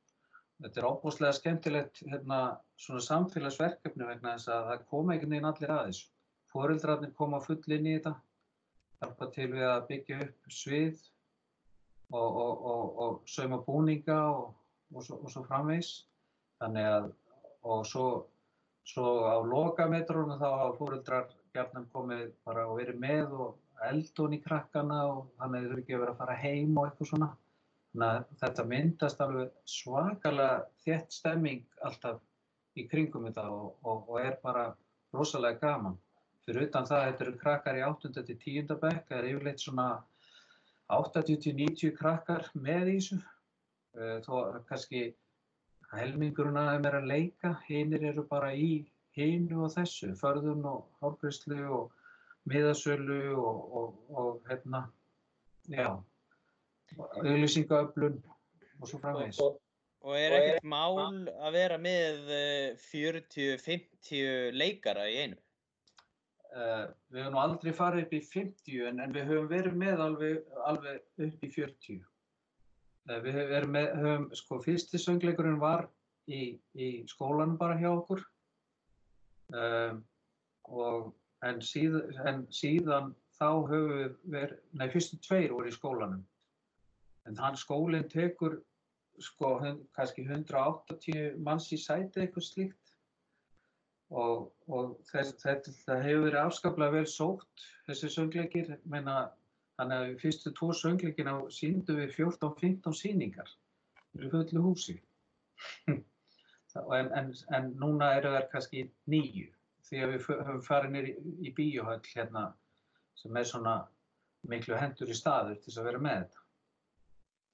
Þetta 0.58 0.82
er 0.82 0.88
óbúslega 0.90 1.38
skemmtilegt 1.38 2.02
hérna, 2.10 2.40
svona 2.82 3.04
samfélagsverkefni 3.06 4.08
vegna 4.10 4.34
þess 4.36 4.52
að 4.54 4.72
það 4.72 4.88
koma 4.92 5.14
einhvern 5.14 5.36
veginn 5.36 5.50
allir 5.52 5.74
að 5.74 5.84
þessu. 5.90 6.08
Foreldrarnir 6.52 7.14
koma 7.18 7.40
full 7.44 7.62
inn 7.76 7.88
í 7.88 7.94
þetta, 7.98 8.16
hjálpa 9.02 9.30
til 9.36 9.48
við 9.54 9.68
að 9.70 9.86
byggja 9.92 10.20
upp 10.26 10.52
svið 10.58 11.02
og, 12.12 12.28
og, 12.28 12.54
og, 12.72 13.02
og 13.04 13.18
sauma 13.30 13.60
búninga 13.66 14.20
og, 14.32 15.02
svo, 15.06 15.20
svo 15.30 15.44
framvegs. 15.46 15.94
Þannig 16.58 16.90
að, 16.90 17.10
og 17.68 17.84
svo, 17.86 18.08
svo 18.88 19.12
á 19.30 19.38
lokametrónu 19.46 20.40
þá 20.42 20.48
hafa 20.50 20.72
fóreldrar 20.80 21.37
gætnum 21.58 21.90
komið 21.94 22.24
bara 22.48 22.64
og 22.70 22.80
verið 22.80 23.02
með 23.02 23.36
og 23.46 23.84
eldun 23.90 24.38
í 24.38 24.42
krakkana 24.44 25.02
og 25.10 25.28
þannig 25.42 25.68
þurfi 25.68 25.84
ekki 25.84 25.98
að 25.98 26.04
vera 26.04 26.16
að 26.16 26.22
fara 26.22 26.40
heim 26.42 26.78
og 26.78 26.88
eitthvað 26.88 27.12
svona. 27.12 27.30
Þannig 27.92 28.10
að 28.10 28.42
þetta 28.42 28.66
myndast 28.72 29.22
alveg 29.26 29.54
svakalega 29.74 30.58
þétt 30.86 31.16
stemming 31.18 31.80
alltaf 31.90 32.20
í 32.78 32.86
kringum 32.90 33.26
þetta 33.30 33.48
og, 33.54 33.72
og, 33.84 34.10
og 34.12 34.20
er 34.22 34.38
bara 34.44 34.68
rosalega 35.16 35.62
gaman. 35.62 35.98
Fyrir 36.48 36.68
utan 36.70 36.88
það, 36.88 37.06
þetta 37.10 37.26
eru 37.26 37.40
krakkar 37.42 37.78
í 37.80 37.84
8. 37.84 38.12
til 38.18 38.38
10. 38.38 38.76
bekk, 38.82 39.08
það 39.10 39.18
er 39.18 39.30
yfirleitt 39.32 39.64
svona 39.64 39.88
80-90 40.96 41.96
krakkar 41.98 42.46
með 42.56 42.94
í 42.94 43.00
þessu. 43.00 43.18
Eh, 43.98 44.20
Þó 44.24 44.62
kannski 44.70 45.08
þeim 45.92 46.86
er 46.88 47.00
að 47.00 47.10
leika, 47.10 47.58
hinnir 47.68 48.06
eru 48.12 48.24
bara 48.28 48.54
í 48.54 48.86
hinu 49.18 49.64
og 49.66 49.74
þessu, 49.74 50.14
förðun 50.20 50.66
og 50.70 50.86
hálfgræslu 51.02 51.62
og 51.66 51.92
miðasölu 52.48 53.22
og, 53.36 53.64
og, 53.80 53.96
og 54.10 54.50
hérna, 54.50 54.86
já, 55.70 55.90
auðlýsingaöflun 56.98 58.22
og 58.80 58.88
svo 58.90 59.00
framvegis. 59.02 59.42
Og, 59.44 59.58
og 60.06 60.20
er 60.20 60.38
ekkert 60.38 60.70
mál 60.70 61.02
að 61.02 61.58
vera 61.58 61.80
með 61.82 62.32
eh, 62.32 62.88
40-50 62.88 64.56
leikara 64.56 65.10
í 65.12 65.20
einu? 65.26 65.42
Uh, 66.48 66.88
við 67.12 67.22
höfum 67.22 67.34
nú 67.36 67.40
aldrei 67.42 67.74
farið 67.76 68.06
upp 68.06 68.14
í 68.16 68.22
50 68.24 68.86
en, 68.88 69.02
en 69.04 69.12
við 69.14 69.28
höfum 69.28 69.50
verið 69.52 69.76
með 69.78 70.00
alveg, 70.06 70.38
alveg 70.66 71.26
upp 71.28 71.44
í 71.44 71.50
40. 71.54 72.00
Uh, 73.10 73.18
við 73.26 73.36
höfum, 73.42 73.74
með, 73.76 73.90
höfum, 74.00 74.28
sko, 74.40 74.60
fyrsti 74.64 75.02
söngleikurinn 75.02 75.60
var 75.62 75.86
í, 76.26 76.56
í 76.80 76.88
skólanum 77.12 77.60
bara 77.60 77.76
hjá 77.82 77.92
okkur. 77.92 78.24
Uh, 79.54 80.00
og, 80.68 81.14
en, 81.48 81.62
síð, 81.64 82.00
en 82.28 82.44
síðan 82.52 83.14
þá 83.38 83.50
höfum 83.70 84.16
við 84.34 84.56
nei, 84.80 84.88
fyrstu 84.92 85.20
tveir 85.24 85.54
voru 85.56 85.72
í 85.72 85.76
skólanum. 85.76 86.26
En 87.28 87.40
hann 87.40 87.60
skólinn 87.60 88.10
tekur, 88.12 88.60
sko, 89.24 89.56
hun, 89.62 89.80
kannski 89.96 90.26
180 90.28 91.38
manns 91.44 91.70
í 91.76 91.80
sæti 91.80 92.24
eitthvað 92.24 92.48
slíkt. 92.50 92.94
Og, 94.08 94.48
og 94.72 94.94
þetta, 95.12 95.58
hefur 96.00 96.30
verið 96.30 96.40
afskaplega 96.42 96.96
vel 96.96 97.08
sótt 97.12 97.66
þessi 97.88 98.12
söngleikir. 98.14 98.78
Meina, 98.88 99.28
þannig 99.78 100.04
að 100.04 100.20
fyrstu 100.22 100.54
tvo 100.58 100.72
söngleikina 100.76 101.38
síndum 101.54 102.00
við 102.02 102.14
14-15 102.18 102.96
síningar 102.98 103.52
í 104.18 104.30
fullu 104.32 104.64
húsi 104.64 104.96
en, 106.98 107.12
en, 107.20 107.30
en 107.58 107.70
núna 107.82 108.14
eru 108.20 108.34
þær 108.36 108.50
kannski 108.52 108.88
nýju 109.12 109.52
því 109.88 110.02
að 110.04 110.14
við 110.14 110.26
höfum 110.30 110.64
farið 110.66 110.96
nýri 110.96 111.14
í, 111.14 111.36
í 111.48 111.54
bíóhöll 111.58 112.02
hérna 112.14 112.50
sem 113.18 113.40
er 113.40 113.48
svona 113.48 113.78
miklu 114.48 114.78
hendur 114.80 115.12
í 115.12 115.18
staður 115.18 115.58
til 115.64 115.74
að 115.78 115.90
vera 115.90 116.04
með 116.04 116.22
þetta. 116.22 116.44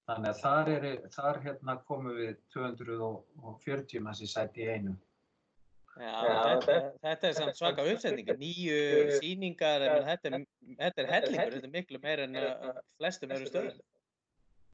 Þannig 0.04 0.30
að 0.30 0.40
þar, 0.42 0.70
er, 0.74 0.86
þar 1.16 1.42
hérna 1.46 1.76
komum 1.88 2.18
við 2.18 2.34
240 2.56 4.04
manns 4.04 4.22
í 4.24 4.28
sæti 4.28 4.66
í 4.66 4.72
einu. 4.74 4.96
Já, 5.94 6.10
þetta, 6.26 6.76
þetta 7.04 7.28
er 7.30 7.36
samt 7.38 7.60
svaka 7.60 7.84
uppsetningar, 7.86 8.38
nýju 8.42 8.78
síningar, 9.22 9.84
en 9.86 10.08
þetta 10.08 10.32
er, 10.32 10.46
þetta 10.80 11.04
er 11.04 11.10
hellingur, 11.12 11.56
þetta 11.56 11.70
er 11.70 11.74
miklu 11.76 12.00
meir 12.02 12.24
en 12.24 12.40
uh, 12.42 12.72
flestum 12.98 13.36
eru 13.36 13.50
stöðum. 13.50 13.78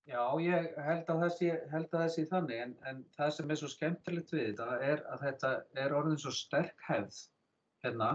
Já, 0.10 0.24
ég 0.42 0.72
held 0.82 1.10
að 1.13 1.20
það 1.22 1.34
sé, 1.36 1.50
að 1.70 1.84
það 1.92 2.08
sé 2.16 2.24
þannig, 2.32 2.62
en, 2.63 2.72
en 2.89 3.01
það 3.13 3.32
sem 3.36 3.51
er 3.54 3.60
svo 3.60 3.68
skemmtilegt 3.70 4.32
við 4.34 4.48
þetta 4.48 4.78
er 4.88 5.04
að 5.13 5.25
þetta 5.28 5.51
er 5.84 5.94
orðin 6.00 6.22
svo 6.24 6.34
sterk 6.34 6.82
hefð 6.88 7.20
hérna 7.86 8.08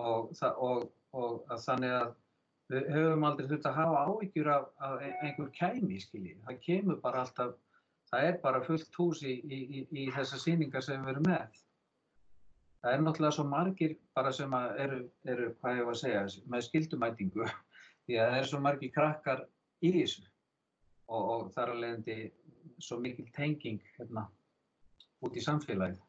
og, 0.00 0.32
og, 0.50 0.88
og 1.14 1.52
að 1.54 1.62
þannig 1.68 1.94
að 2.00 2.08
við 2.74 2.90
höfum 2.96 3.28
aldrei 3.28 3.46
þurft 3.52 3.68
að 3.70 3.78
hafa 3.78 4.02
áhyggjur 4.08 4.50
af, 4.56 4.66
af 4.88 5.04
einhver 5.04 5.52
kæmi, 5.54 6.00
skiljið. 6.02 6.40
Það 6.48 6.60
kemur 6.66 6.98
bara 7.04 7.22
alltaf, 7.22 7.54
það 8.10 8.28
er 8.32 8.40
bara 8.42 8.64
fullt 8.66 8.98
hús 8.98 9.22
í, 9.22 9.36
í, 9.38 9.60
í, 9.62 9.86
í 10.02 10.08
þessa 10.16 10.40
síningar 10.42 10.82
sem 10.82 11.04
við 11.04 11.14
erum 11.14 11.30
með 11.30 11.62
það 12.84 12.92
er 12.92 13.02
náttúrulega 13.06 13.36
svo 13.38 13.44
margir 13.48 13.96
bara 14.16 14.30
sem 14.34 14.54
eru, 14.82 15.00
eru, 15.24 15.50
hvað 15.60 15.78
ég 15.78 15.86
var 15.88 15.96
að 15.96 16.02
segja, 16.02 16.24
með 16.52 16.66
skildumætingu 16.66 17.46
því 18.04 18.18
að 18.18 18.30
það 18.32 18.38
er 18.42 18.48
svo 18.50 18.64
margir 18.66 18.92
krakkar 18.98 19.44
í 19.84 19.92
þessu 19.94 20.26
og, 21.08 21.22
og 21.34 21.52
það 21.54 21.62
er 21.64 21.74
alveg 21.74 21.94
endi 21.98 22.16
svo 22.82 22.98
mikil 23.02 23.28
tenging 23.36 23.80
hérna 23.98 24.26
út 25.24 25.36
í 25.36 25.44
samfélagið. 25.44 26.02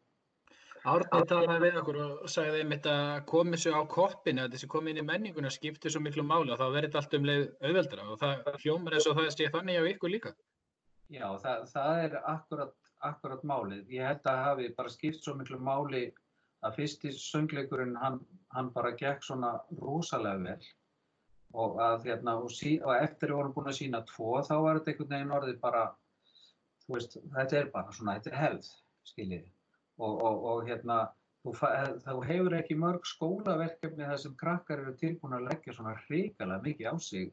Árni 0.85 1.21
talaði 1.25 1.61
við 1.63 1.77
okkur 1.79 1.97
og 2.03 2.25
sagði 2.29 2.59
einmitt 2.61 2.87
að 2.89 3.23
komið 3.31 3.61
svo 3.63 3.79
á 3.81 3.83
koppinu, 3.89 4.43
að 4.43 4.51
þessi 4.53 4.67
komið 4.69 4.91
inn 4.93 5.01
í 5.01 5.05
menninguna 5.07 5.49
skiptir 5.53 5.93
svo 5.93 6.01
miklu 6.05 6.25
máli 6.27 6.53
og 6.53 6.59
þá 6.61 6.67
verður 6.75 6.99
allt 6.99 7.15
um 7.17 7.25
leið 7.25 7.45
auðveldra 7.65 8.05
og 8.11 8.19
það 8.21 8.59
hljómar 8.61 8.97
eins 8.97 9.07
og 9.09 9.17
það 9.17 9.31
sé 9.33 9.47
þannig 9.55 9.79
á 9.81 9.89
ykkur 9.93 10.13
líka. 10.13 10.33
Já, 11.09 11.25
það, 11.41 11.65
það 11.71 12.03
er 12.03 12.19
akkurat, 12.21 12.77
akkurat 13.09 13.47
málið. 13.49 13.89
Ég 13.97 14.11
held 14.11 14.29
að 14.29 14.43
hafi 14.43 14.69
bara 14.77 14.93
skipt 14.93 15.25
svo 15.25 15.33
miklu 15.39 15.57
máli 15.57 16.03
að 16.65 16.77
fyrsti 16.77 17.13
söngleikurinn 17.17 17.97
hann, 18.01 18.21
hann 18.53 18.71
bara 18.77 18.93
gekk 18.99 19.25
svona 19.25 19.55
rosalega 19.81 20.41
vel 20.45 20.69
og, 21.55 21.77
að, 21.81 22.07
hérna, 22.09 22.37
og, 22.41 22.51
sí, 22.53 22.75
og 22.83 22.95
eftir 22.95 23.31
við 23.31 23.39
vorum 23.39 23.53
búin 23.55 23.71
að 23.71 23.77
sína 23.79 24.01
tvo 24.09 24.39
þá 24.45 24.55
var 24.63 24.79
þetta 24.79 24.91
einhvern 24.91 25.13
veginn 25.13 25.35
orðið 25.37 25.59
bara 25.61 25.83
veist, 26.91 27.17
þetta 27.35 27.59
er 27.59 27.69
bara 27.73 27.95
svona, 27.95 28.17
þetta 28.17 28.31
er 28.33 28.41
hefð 28.43 28.71
skiljið 29.11 29.45
og, 30.05 30.23
og 30.51 30.63
hérna 30.69 30.99
þá 31.45 32.11
hefur 32.25 32.55
ekki 32.57 32.77
mörg 32.81 33.05
skólaverkefni 33.05 34.07
þar 34.09 34.21
sem 34.21 34.37
krakkar 34.39 34.81
eru 34.81 34.95
tilbúin 35.01 35.37
að 35.37 35.49
leggja 35.51 35.75
svona 35.77 35.97
hrikalega 36.05 36.63
mikið 36.65 36.89
á 36.89 36.95
sig 37.07 37.27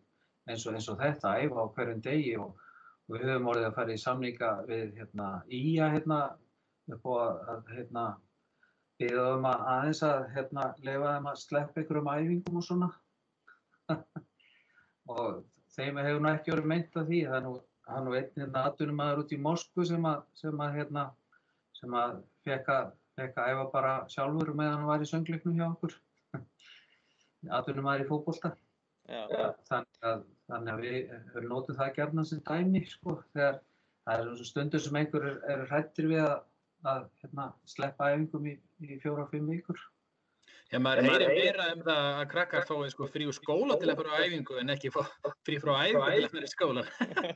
eins 0.49 0.67
og, 0.67 0.77
eins 0.77 0.91
og 0.93 1.01
þetta 1.01 1.33
að 1.33 1.47
æfa 1.47 1.65
á 1.65 1.73
hverjum 1.77 2.03
degi 2.05 2.35
og 2.43 2.61
við 3.13 3.25
höfum 3.29 3.49
orðið 3.53 3.71
að 3.71 3.79
fara 3.79 3.95
í 3.95 4.03
samninga 4.03 4.53
við 4.69 4.93
hérna, 5.01 5.31
Ía 5.49 5.89
hérna 5.95 6.21
að 6.93 7.73
hérna 7.73 8.05
Býðum 9.03 9.47
að 9.49 9.63
aðeins 9.73 10.01
að 10.07 10.21
hérna, 10.31 10.65
lefa 10.87 11.13
þeim 11.15 11.25
að 11.31 11.39
sleppa 11.41 11.83
ykkur 11.83 11.99
um 11.99 12.11
æfingum 12.13 12.59
og 12.61 12.67
svona. 12.67 12.89
og 15.13 15.43
þeim 15.77 16.01
hefur 16.03 16.23
nú 16.23 16.31
ekki 16.33 16.55
verið 16.55 16.71
meint 16.73 16.99
að 16.99 17.11
því. 17.11 17.21
Það 17.29 17.39
er 17.39 17.47
nú, 17.47 17.55
hann 17.89 18.07
nú 18.07 18.17
einn 18.19 18.41
hérna 18.41 18.65
aðtunum 18.69 19.03
aður 19.05 19.23
út 19.25 19.35
í 19.35 19.41
Moskvu 19.47 19.87
sem 19.89 20.09
að, 20.11 20.25
sem 20.39 20.65
að, 20.67 20.77
hérna, 20.79 21.07
sem 21.79 21.97
að 22.03 22.21
fekk 22.47 22.71
að, 22.77 22.93
fekk 23.21 23.41
að 23.41 23.55
æfa 23.55 23.67
bara 23.73 23.95
sjálfur 24.13 24.55
meðan 24.59 24.79
hann 24.79 24.91
var 24.91 25.05
í 25.05 25.11
söngleiknum 25.11 25.59
hjá 25.59 25.67
okkur. 25.71 25.99
aðtunum 27.59 27.91
aður 27.93 28.07
í 28.07 28.09
fókbólta. 28.13 28.55
Þannig 29.09 30.07
að, 30.07 30.25
þannig 30.49 30.73
að 30.73 30.87
við 30.87 31.13
höfum 31.35 31.51
nótið 31.51 31.83
það 31.83 31.95
gerna 31.99 32.25
sem 32.29 32.41
dæmi, 32.47 32.87
sko. 32.89 33.19
Þegar 33.35 33.61
það 34.07 34.23
er 34.23 34.47
stundur 34.49 34.83
sem 34.83 34.99
einhver 35.01 35.27
er, 35.27 35.39
er 35.53 35.69
hrættir 35.71 36.09
við 36.11 36.25
að 36.25 36.41
að 36.89 37.07
hérna, 37.23 37.49
sleppa 37.69 38.11
æfingum 38.13 38.49
í, 38.51 38.57
í 38.83 38.99
fjóra-fimm 39.03 39.49
vikur. 39.51 39.79
Já, 40.73 40.79
maður 40.81 41.09
heyrir 41.11 41.33
meira 41.37 41.69
um 41.75 41.83
það 41.85 42.07
að 42.09 42.27
krakkar 42.33 42.67
fái 42.69 42.91
sko, 42.95 43.09
frí 43.13 43.27
úr 43.29 43.37
skóla 43.37 43.77
til 43.81 43.91
að 43.93 43.99
fara 44.01 44.17
á 44.17 44.25
æfingu 44.25 44.59
en 44.61 44.73
ekki 44.73 44.93
frí 44.95 45.59
frá 45.61 45.73
æfingu 45.85 46.07
til 46.09 46.25
að 46.25 46.33
fara 46.33 46.49
í 46.49 46.53
skóla. 46.53 46.85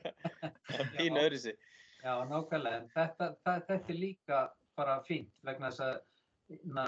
Það 0.66 0.80
er 0.80 0.92
fín 0.96 1.20
öðru 1.20 1.40
sig. 1.42 1.58
Já, 2.00 2.12
nákvæmlega. 2.30 2.80
En 2.80 2.88
þetta, 2.94 3.28
það, 3.44 3.60
þetta 3.68 3.92
er 3.92 4.00
líka 4.00 4.40
bara 4.78 4.96
fínt 5.06 5.32
vegna 5.46 5.70
þess 5.70 5.84
að 5.86 6.60
na, 6.78 6.86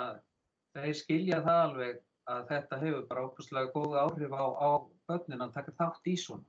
þeir 0.76 0.98
skilja 0.98 1.40
það 1.44 1.62
alveg 1.66 2.02
að 2.32 2.42
þetta 2.50 2.80
hefur 2.82 3.06
bara 3.10 3.24
óbúslega 3.28 3.72
góð 3.74 3.96
áhrif 4.02 4.34
á, 4.36 4.46
á 4.48 4.70
börnin 5.08 5.44
að 5.44 5.54
taka 5.56 5.76
þátt 5.78 6.10
í 6.10 6.16
svona. 6.20 6.44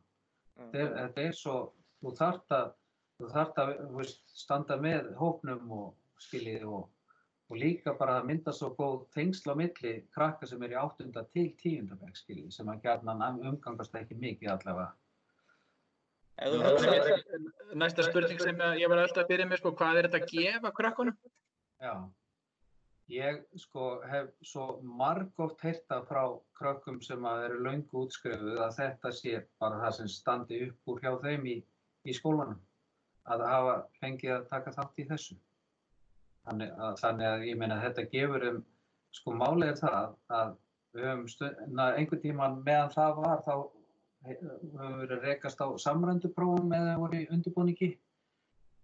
Mm. 0.59 0.71
Þetta 0.75 1.25
er 1.27 1.37
svo, 1.37 1.57
þú 1.99 2.15
þart 2.19 2.55
að 2.55 2.71
þú 3.19 3.29
þarf 3.33 3.57
að 3.59 3.73
veist, 3.97 4.21
standa 4.31 4.77
með 4.79 5.11
hópnum 5.19 5.71
og 5.75 6.23
skiljið 6.23 6.65
og, 6.69 6.87
og 7.49 7.57
líka 7.57 7.95
bara 7.97 8.19
mynda 8.23 8.53
svo 8.53 8.69
góð 8.77 9.07
tengsl 9.15 9.53
á 9.53 9.55
milli 9.57 9.93
krakka 10.13 10.47
sem 10.47 10.61
er 10.63 10.75
í 10.75 10.79
8. 10.79 11.09
til 11.33 11.49
10. 11.57 11.95
veg 12.01 12.17
skiljið 12.21 12.51
sem 12.53 12.69
að 12.69 12.83
gerna 12.83 13.31
umgangast 13.51 13.95
ekki 13.97 14.17
mikið 14.21 14.51
allavega. 14.53 14.91
Næsta 17.75 18.05
spurning 18.05 18.39
sem 18.39 18.61
ég 18.79 18.87
var 18.91 19.01
alltaf 19.01 19.25
að 19.25 19.31
byrja 19.33 19.49
með 19.49 19.61
sko, 19.63 19.73
hvað 19.81 19.97
er 19.97 20.07
þetta 20.07 20.21
að 20.21 20.31
gefa 20.35 20.71
krakkunum? 20.77 21.17
Já, 21.81 21.93
ég 23.09 23.41
sko 23.65 23.89
hef 24.07 24.29
svo 24.45 24.69
margóft 25.01 25.65
heyrta 25.65 25.99
frá 26.07 26.23
krakkum 26.59 27.01
sem 27.01 27.25
að 27.25 27.43
eru 27.49 27.59
laungu 27.65 28.05
útskrifuð 28.05 28.61
að 28.61 28.77
þetta 28.77 29.13
sé 29.19 29.43
bara 29.59 29.81
það 29.83 29.97
sem 29.97 30.13
standi 30.15 30.63
upp 30.69 30.93
úr 30.93 31.03
hjá 31.03 31.11
þeim 31.25 31.49
í, 31.49 31.57
í 32.05 32.15
skólanum 32.15 32.61
að 33.29 33.45
hafa 33.49 33.75
fengið 33.99 34.35
að 34.37 34.49
taka 34.53 34.77
þátt 34.77 35.01
í 35.01 35.09
þessu. 35.09 35.35
Þannig 36.49 36.71
að, 36.81 36.93
þannig 37.03 37.29
að 37.29 37.47
ég 37.49 37.59
meina 37.61 37.77
að 37.77 37.85
þetta 37.87 38.05
gefur 38.13 38.45
um, 38.49 38.59
sko 39.13 39.33
málið 39.37 39.71
er 39.71 39.79
það 39.79 40.13
að 40.39 40.53
við 40.97 41.05
höfum 41.05 41.27
stund, 41.29 41.81
einhvern 41.85 42.23
tíman 42.23 42.61
meðan 42.65 42.93
það 42.95 43.19
var 43.23 43.43
þá 43.45 43.53
höfum 44.29 44.69
við 44.73 45.01
verið 45.03 45.25
rekast 45.29 45.61
á 45.61 45.67
samrönduprófum 45.85 46.73
eða 46.75 46.95
voru 46.99 47.21
í 47.21 47.27
undirbúningi 47.33 47.91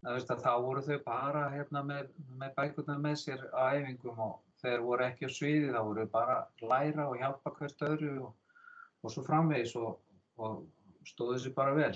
veist, 0.06 0.30
þá 0.30 0.52
voru 0.62 0.84
þau 0.86 0.98
bara 1.06 1.46
hérna, 1.54 1.82
með, 1.84 2.10
með 2.40 2.54
bækurnar 2.60 3.02
með 3.02 3.16
sér 3.24 3.46
á 3.52 3.74
æfingum 3.74 4.22
og 4.28 4.36
þeir 4.62 4.84
voru 4.86 5.06
ekki 5.08 5.30
á 5.30 5.32
sviði, 5.34 5.72
þá 5.74 5.82
voru 5.82 6.08
bara 6.14 6.38
að 6.44 6.68
læra 6.72 7.08
og 7.10 7.18
hjálpa 7.22 7.54
hvert 7.58 7.86
öðru 7.90 8.12
og, 8.28 8.60
og 9.02 9.14
svo 9.14 9.26
framvegis 9.26 9.76
og, 9.82 9.98
og 10.38 10.62
stóðu 11.10 11.42
sér 11.42 11.56
bara 11.58 11.76
vel. 11.78 11.96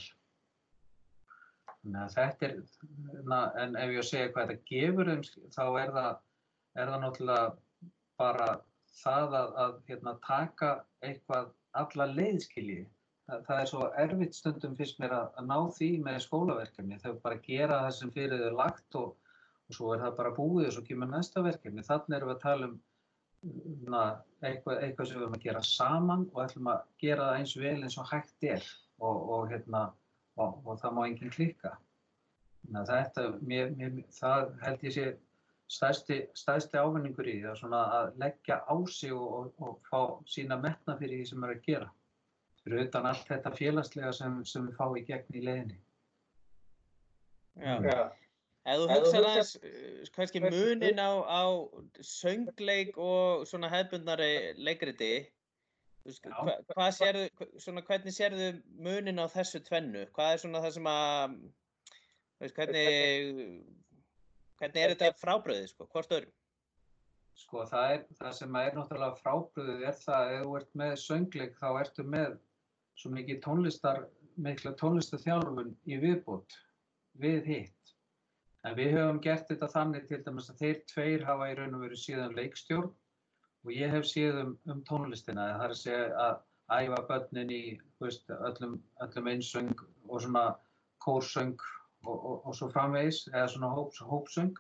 Er, 1.88 2.56
na, 3.24 3.40
en 3.62 3.78
ef 3.80 3.94
ég 3.96 4.04
segja 4.08 4.32
hvað 4.34 4.52
þetta 4.52 4.68
gefur 4.68 5.12
þeim, 5.12 5.22
þá 5.56 5.64
er 5.80 5.94
það, 5.96 6.10
er 6.76 6.92
það 6.92 7.04
náttúrulega 7.06 7.46
bara 8.20 8.48
það 9.00 9.36
að, 9.40 9.54
að 9.64 9.76
hérna, 9.88 10.16
taka 10.26 10.72
eitthvað 11.08 11.54
alla 11.80 12.10
leiðskilji 12.12 12.82
það, 13.30 13.46
það 13.48 13.62
er 13.62 13.72
svo 13.72 13.88
erfitt 14.04 14.38
stundum 14.38 14.76
fyrst 14.80 15.00
mér 15.02 15.16
að, 15.16 15.32
að 15.40 15.50
ná 15.50 15.58
því 15.78 15.90
með 16.06 16.20
skólaverkefni. 16.26 17.00
Þau 17.04 17.12
bara 17.24 17.42
gera 17.46 17.82
það 17.86 17.96
sem 18.00 18.14
fyrir 18.16 18.44
þau 18.44 18.60
lagt 18.60 19.00
og, 19.00 19.34
og 19.70 19.78
svo 19.78 19.94
er 19.94 20.04
það 20.04 20.20
bara 20.20 20.36
búið 20.38 20.70
og 20.70 20.76
svo 20.76 20.86
kemur 20.88 21.12
næsta 21.14 21.44
verkefni. 21.46 21.86
Þannig 21.88 22.18
erum 22.20 22.32
við 22.32 22.36
að 22.36 22.46
tala 22.46 22.70
um 22.70 22.78
na, 23.88 24.04
eitthvað, 24.44 24.84
eitthvað 24.84 25.10
sem 25.10 25.20
við 25.20 25.26
erum 25.26 25.38
að 25.38 25.46
gera 25.48 25.64
saman 25.64 26.28
og 26.34 26.44
ætlum 26.44 26.72
að 26.74 26.82
gera 27.00 27.30
það 27.30 27.42
eins 27.42 27.56
vel 27.62 27.78
eins 27.78 27.98
og 28.02 28.10
hægt 28.10 28.48
er 28.50 28.66
og, 29.00 29.18
og, 29.18 29.46
hérna, 29.52 29.86
og 30.46 30.80
það 30.82 30.96
má 30.96 31.02
enginn 31.08 31.34
klika. 31.36 31.76
Þetta, 32.70 33.26
mér, 33.42 33.72
mér, 33.78 34.02
það 34.14 34.52
held 34.64 34.84
ég 34.86 34.96
sé 34.96 35.06
stæðsti, 35.70 36.20
stæðsti 36.38 36.82
ávinningur 36.82 37.30
í 37.30 37.40
því 37.44 37.70
að 37.78 38.12
leggja 38.22 38.60
á 38.66 38.76
sig 38.90 39.14
og 39.14 39.80
fá 39.90 40.20
sína 40.30 40.58
metna 40.62 40.98
fyrir 41.00 41.22
því 41.22 41.30
sem 41.30 41.44
erum 41.44 41.56
að 41.56 41.66
gera 41.66 41.90
fyrir 42.64 42.88
utan 42.88 43.08
allt 43.10 43.30
þetta 43.30 43.52
félagslega 43.56 44.12
sem, 44.16 44.40
sem 44.46 44.68
við 44.68 44.80
fáum 44.80 44.98
í 45.00 45.06
gegn 45.08 45.38
í 45.38 45.44
leiðinni. 45.46 45.78
Já. 47.60 47.76
Já. 47.84 48.02
Ef 48.70 48.82
þú 48.82 48.88
hugsaður 48.92 49.28
aðeins, 49.30 49.52
uh, 49.58 50.10
kannski 50.16 50.42
munin 50.44 51.00
á, 51.02 51.12
á 51.26 51.44
söngleik 52.06 53.00
og 53.02 53.48
svona 53.50 53.72
hefbundnari 53.72 54.54
leikriti, 54.60 55.14
hva, 56.06 56.56
hvað 56.72 56.92
sérðu, 56.96 57.48
svona 57.62 57.84
hvernig 57.88 58.16
sérðu 58.16 58.50
munin 58.82 59.22
á 59.22 59.26
þessu 59.32 59.62
tvennu? 59.66 60.06
Hvað 60.16 60.34
er 60.34 60.44
svona 60.44 60.62
það 60.64 60.76
sem 60.78 60.90
að, 60.92 61.34
veist, 62.42 62.60
hvernig, 62.60 63.50
hvernig 64.62 64.84
er 64.84 64.94
þetta 64.96 65.22
frábröðið, 65.22 65.68
sko, 65.74 65.90
hvort 65.94 66.16
öðrum? 66.18 66.36
Sko 67.40 67.66
það, 67.70 67.96
er, 67.96 68.06
það 68.20 68.32
sem 68.36 68.56
er 68.60 68.74
náttúrulega 68.76 69.20
frábröðið 69.24 69.84
er 69.88 70.00
það 70.00 70.22
að 70.22 70.38
ef 70.38 70.46
þú 70.46 70.56
ert 70.60 70.80
með 70.82 70.96
söngleik 71.04 71.60
þá 71.60 71.68
ertu 71.72 72.08
með 72.16 72.40
svo 73.00 73.12
mikið 73.16 73.44
tónlistar, 73.46 74.02
mikla 74.40 74.74
tónlistarþjálfun 74.80 75.76
í 75.88 76.00
viðbútt 76.02 76.58
við 77.20 77.48
hitt. 77.48 77.94
En 78.68 78.76
við 78.76 78.98
höfum 78.98 79.22
gert 79.24 79.48
þetta 79.48 79.70
þannig 79.72 80.10
til 80.10 80.20
dæmis 80.26 80.50
að 80.52 80.66
þeir 80.66 80.82
tveir 80.92 81.24
hafa 81.28 81.48
í 81.48 81.54
raun 81.56 81.78
og 81.78 81.86
veru 81.86 82.00
síðan 82.00 82.36
leikstjórn 82.36 82.92
og 83.66 83.74
ég 83.76 83.92
hef 83.92 84.08
síðan 84.08 84.54
um, 84.54 84.56
um 84.72 84.82
tónlistina. 84.88 85.50
Það 85.56 85.66
er 85.66 85.76
að 85.76 85.82
segja 85.82 86.06
að 86.26 86.40
æfa 86.80 87.02
börnin 87.10 87.54
í 87.54 87.64
veist, 88.04 88.30
öllum, 88.30 88.80
öllum 89.04 89.30
einsöng 89.34 89.74
og 90.08 90.24
svona 90.24 90.46
kórsöng 91.04 91.58
og, 92.06 92.18
og, 92.18 92.36
og 92.48 92.56
svo 92.56 92.70
framvegis, 92.74 93.26
eða 93.34 93.48
svona 93.52 93.72
hóps, 93.76 94.02
hópsöng 94.06 94.58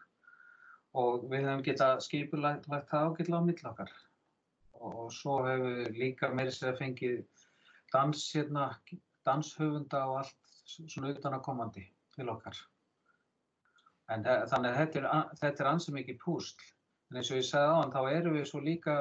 og 1.00 1.28
við 1.30 1.46
höfum 1.46 1.66
getað 1.68 2.02
skipulagt 2.06 2.66
það 2.70 3.12
ágætla 3.12 3.40
á 3.40 3.48
millokkar. 3.48 3.94
Og 4.80 5.12
svo 5.14 5.42
hefur 5.46 5.78
við 5.84 6.00
líka 6.00 6.32
meira 6.34 6.54
sér 6.56 6.74
að 6.74 6.82
fengið 6.82 7.22
dans 7.94 8.26
hérna, 8.34 8.66
danshöfunda 9.28 10.04
og 10.10 10.20
allt 10.24 10.60
svona 10.66 11.14
utanakomandi 11.14 11.86
til 12.16 12.30
okkar. 12.32 12.58
En 14.10 14.26
þannig 14.26 14.72
að 14.72 14.80
þetta 14.80 15.02
er, 15.02 15.50
er 15.52 15.70
ansið 15.70 15.98
mikið 16.00 16.20
púsl. 16.24 16.70
En 17.10 17.20
eins 17.20 17.32
og 17.34 17.40
ég 17.40 17.48
sagði 17.48 17.74
á 17.74 17.80
hann, 17.80 17.94
þá 17.94 18.02
erum 18.12 18.38
við 18.38 18.48
svo 18.50 18.62
líka, 18.64 18.96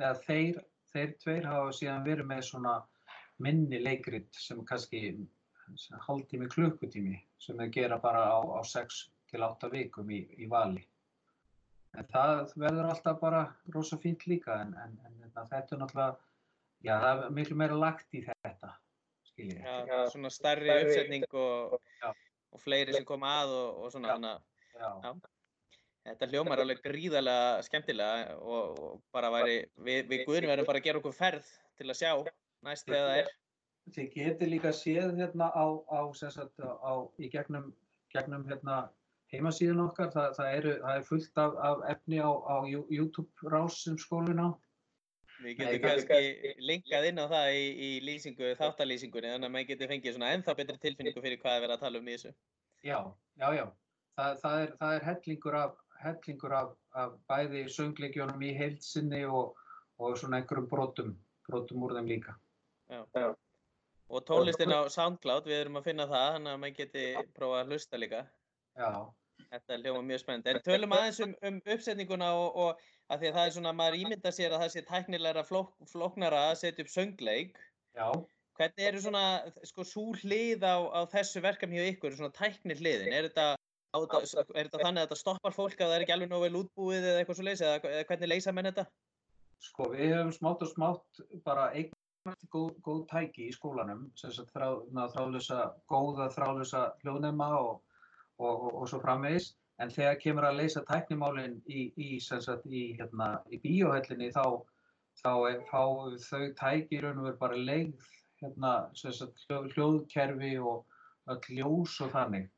eða 0.00 0.14
þeir, 0.26 0.60
þeir 0.92 1.14
tveir 1.22 1.48
hafa 1.50 1.72
síðan 1.78 2.06
verið 2.06 2.30
með 2.32 2.42
svona 2.48 2.74
minni 3.42 3.80
leikrit 3.82 4.40
sem 4.40 4.64
kannski 4.66 5.02
hálftími, 6.06 6.48
klukkutími 6.50 7.16
sem 7.42 7.58
við 7.62 7.72
gera 7.80 8.00
bara 8.02 8.26
á, 8.32 8.38
á 8.40 8.60
6 8.66 9.00
til 9.30 9.42
8 9.46 9.70
vikum 9.72 10.10
í, 10.10 10.22
í 10.38 10.50
vali. 10.50 10.84
En 11.96 12.06
það 12.12 12.52
verður 12.60 12.90
alltaf 12.92 13.20
bara 13.20 13.42
rosa 13.74 13.98
fínt 14.00 14.26
líka 14.28 14.60
en, 14.62 14.74
en, 14.82 14.96
en 15.06 15.30
þetta 15.36 15.76
er 15.76 15.80
náttúrulega 15.80 16.14
Já, 16.84 16.96
það 17.00 17.22
er 17.24 17.32
miklu 17.34 17.56
meira 17.58 17.78
lagt 17.78 18.16
í 18.16 18.22
þetta, 18.26 18.72
skiljið. 19.30 19.62
Já, 19.64 19.76
já, 19.88 19.96
svona 20.12 20.30
starri 20.32 20.70
uppsetning 20.74 21.24
og, 21.40 21.78
og 22.52 22.62
fleiri 22.62 22.94
sem 22.94 23.06
koma 23.08 23.32
að 23.42 23.54
og, 23.56 23.80
og 23.86 23.94
svona 23.94 24.12
hana. 24.12 24.34
Já. 24.76 24.90
Þetta 26.06 26.28
hljómar 26.32 26.62
alveg 26.62 26.82
gríðarlega 26.84 27.62
skemmtilega 27.66 28.36
og, 28.38 28.76
og 28.82 29.00
bara 29.14 29.30
væri, 29.34 29.56
við, 29.86 30.04
við 30.10 30.22
guðnum 30.28 30.52
verðum 30.52 30.68
bara 30.68 30.82
að 30.82 30.86
gera 30.86 31.00
okkur 31.02 31.16
ferð 31.16 31.48
til 31.78 31.88
að 31.90 31.98
sjá 31.98 32.12
næst 32.66 32.86
þegar 32.86 33.08
það 33.08 33.22
er. 33.22 33.32
Þið 33.96 34.12
getur 34.14 34.50
líka 34.50 34.72
séð 34.74 35.18
hérna 35.20 35.50
á, 35.54 35.66
á, 35.90 36.00
sagt, 36.18 36.62
á 36.62 36.92
í 37.22 37.30
gegnum, 37.30 37.72
gegnum 38.14 38.46
hérna 38.50 38.78
heimasíðun 39.34 39.84
okkar, 39.88 40.12
það, 40.14 40.30
það, 40.38 40.52
eru, 40.60 40.76
það 40.84 41.00
er 41.00 41.08
fullt 41.10 41.42
af, 41.42 41.58
af 41.70 41.84
efni 41.94 42.22
á, 42.22 42.30
á 42.30 42.56
YouTube 42.70 43.50
rás 43.52 43.82
sem 43.82 43.98
skólinn 43.98 44.42
á 44.42 44.48
Við 45.42 45.58
getum 45.60 45.82
kannski 45.84 46.52
linkað 46.64 47.06
inn 47.10 47.20
á 47.20 47.26
það 47.28 47.48
í, 47.52 47.64
í 47.86 47.88
lýsingu, 48.06 48.52
þáttalýsingunni, 48.56 49.32
þannig 49.34 49.48
að 49.48 49.52
maður 49.56 49.68
getur 49.70 49.90
fengið 49.90 50.14
svona 50.16 50.30
ennþá 50.32 50.54
betri 50.56 50.78
tilfinningu 50.84 51.24
fyrir 51.24 51.40
hvað 51.42 51.56
er 51.56 51.64
verið 51.64 51.76
að 51.76 51.82
tala 51.82 52.00
um 52.00 52.08
í 52.08 52.14
þessu. 52.14 52.32
Já, 52.86 52.98
já, 53.42 53.48
já. 53.58 53.64
Það, 54.16 54.38
það, 54.42 54.62
er, 54.62 54.72
það 54.80 54.94
er 54.96 55.06
hellingur 55.10 55.58
af, 55.60 55.74
hellingur 56.02 56.54
af, 56.56 56.72
af 56.94 57.16
bæði 57.30 57.66
söngleikjónum 57.72 58.42
í 58.46 58.52
heilsinni 58.56 59.24
og, 59.26 59.58
og 59.98 60.16
svona 60.20 60.40
einhverjum 60.40 60.70
brotum, 60.70 61.12
brotum 61.48 61.84
úr 61.86 61.96
þeim 61.98 62.10
líka. 62.14 62.36
Já, 62.90 63.02
já. 63.16 63.28
Og 64.06 64.22
tónlistin 64.22 64.70
á 64.70 64.86
SoundCloud, 64.86 65.48
við 65.50 65.64
erum 65.64 65.80
að 65.80 65.88
finna 65.88 66.06
það, 66.06 66.26
þannig 66.36 66.52
að 66.52 66.60
maður 66.62 66.76
geti 66.80 67.06
prófað 67.34 67.62
að 67.62 67.72
hlusta 67.72 67.98
líka. 67.98 68.20
Já. 68.78 68.90
Þetta 69.50 69.74
er 69.74 69.82
hljóma 69.82 70.02
mjög 70.06 70.20
spennt. 70.22 70.46
En 70.50 70.60
tölum 70.64 70.94
aðeins 70.94 71.18
um, 71.24 71.32
um 71.48 71.58
uppsetninguna 71.74 72.30
og, 72.38 72.60
og 72.62 72.86
að 73.12 73.22
því 73.22 73.28
að 73.28 73.36
það 73.38 73.48
er 73.48 73.54
svona, 73.56 73.72
maður 73.80 73.98
ímynda 74.00 74.32
sér 74.34 74.54
að 74.54 74.62
það 74.64 74.72
sé 74.74 74.82
tæknilega 74.86 75.44
flók, 75.46 75.74
flóknara 75.90 76.42
að 76.50 76.58
setja 76.62 76.86
upp 76.86 76.92
söngleik. 76.92 77.60
Já. 77.98 78.08
Hvernig 78.56 78.88
eru 78.88 79.02
svona, 79.04 79.24
sko, 79.68 79.84
svo 79.84 80.06
hlið 80.22 80.64
á, 80.64 80.76
á 80.88 81.00
þessu 81.12 81.42
verkefni 81.44 81.80
hjá 81.80 81.90
ykkur, 81.92 82.16
svona 82.16 82.32
tækni 82.36 82.78
hliðin? 82.78 83.12
Er 83.12 83.28
þetta, 83.28 83.48
á, 83.96 84.18
er 84.20 84.68
þetta 84.68 84.80
þannig 84.82 85.00
að 85.00 85.06
þetta 85.06 85.20
stoppar 85.20 85.54
fólk 85.56 85.80
að 85.80 85.90
það 85.90 85.96
er 85.96 86.04
ekki 86.04 86.14
alveg 86.16 86.30
nógu 86.32 86.46
vel 86.46 86.60
útbúið 86.60 87.04
eða 87.10 87.20
eitthvað 87.20 87.38
svo 87.38 87.46
leiðis, 87.46 87.64
eða, 87.66 87.92
eða 87.92 88.08
hvernig 88.10 88.32
leysa 88.32 88.54
menn 88.56 88.68
þetta? 88.70 88.86
Sko, 89.66 89.90
við 89.92 90.12
hefum 90.12 90.32
smátt 90.36 90.64
og 90.66 90.70
smátt 90.72 91.20
bara 91.46 91.66
eignast 91.72 92.48
góð, 92.52 92.72
góð 92.84 93.02
tæki 93.10 93.48
í 93.48 93.54
skólanum, 93.54 94.06
sem 94.18 94.32
sagt 94.34 94.52
þrá, 94.54 94.68
þráðlösa, 95.14 95.60
góða 95.90 96.28
þráðlösa 96.34 96.82
hljóðnema 97.02 97.50
og, 97.60 97.78
og, 98.38 98.52
og, 98.54 98.72
og 98.82 98.90
svo 98.90 99.00
framvegis. 99.04 99.54
En 99.82 99.92
þegar 99.92 100.20
kemur 100.22 100.46
að 100.48 100.60
leysa 100.62 100.82
tæknimálinn 100.88 101.58
í, 101.68 101.90
í, 102.00 102.10
sagt, 102.24 102.64
í, 102.64 102.94
hérna, 102.96 103.34
í 103.52 103.60
bíóhöllinni 103.60 104.30
þá, 104.32 104.62
þá 105.20 105.32
fáum 105.68 106.16
þau 106.24 106.46
tæki 106.56 107.02
raun 107.02 107.20
og 107.20 107.28
veru 107.28 107.40
bara 107.42 107.58
leið 107.60 108.06
hérna, 108.40 108.72
sagt, 108.96 109.44
hljóðkerfi 109.50 110.54
og 110.60 111.50
ljós 111.52 112.00
og 112.04 112.12
þannig. 112.14 112.48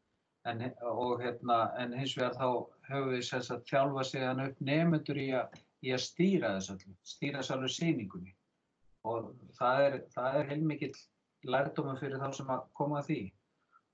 En, 0.47 0.63
og, 0.87 1.19
hérna, 1.21 1.59
en 1.83 1.95
hins 1.99 2.15
vegar 2.17 2.37
þá 2.39 2.47
höfum 2.89 3.11
við 3.13 3.25
sagt, 3.27 3.67
þjálfa 3.69 4.05
sig 4.07 4.25
upp 4.29 4.61
nefnendur 4.65 5.19
í, 5.21 5.29
í 5.85 5.93
að 5.93 6.05
stýra 6.05 6.55
þessu 6.57 6.77
allir, 6.77 6.99
stýra 7.05 7.41
þessu 7.41 7.57
alveg 7.57 7.75
síningunni. 7.75 8.35
Og 9.09 9.33
það 9.59 9.83
er, 9.87 9.99
það 10.15 10.39
er 10.39 10.53
heilmikill 10.53 10.95
lærdóma 11.49 11.97
fyrir 11.99 12.23
þá 12.23 12.31
sem 12.39 12.55
að 12.55 12.65
koma 12.79 13.03
að 13.03 13.11
því 13.11 13.21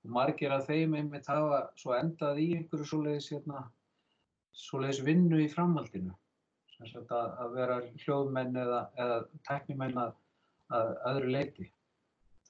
og 0.05 0.11
margir 0.13 0.53
af 0.53 0.67
þeim 0.69 0.93
einmitt 0.99 1.27
hafa 1.29 1.63
svo 1.81 1.95
endað 1.97 2.41
í 2.43 2.49
einhverju 2.59 2.85
svoleiðis, 2.89 3.31
hérna, 3.33 3.63
svoleiðis 4.53 5.01
vinnu 5.05 5.41
í 5.41 5.49
framhaldinu. 5.51 6.13
Að, 6.85 7.09
að 7.15 7.53
vera 7.55 7.79
hljóðmenn 8.03 8.57
eða, 8.59 8.81
eða 8.99 9.17
teknimenn 9.47 9.97
að, 9.97 10.13
að 10.75 10.91
öðru 11.11 11.31
leiti. 11.37 11.67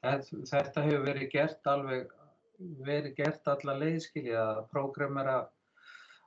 Þetta 0.02 0.84
hefur 0.84 1.06
verið 1.06 1.30
gert 1.32 1.70
alveg, 1.70 2.10
verið 2.60 3.16
gert 3.20 3.48
alla 3.52 3.78
leiðskilja 3.80 4.42
að 4.42 4.66
prógramera 4.72 5.38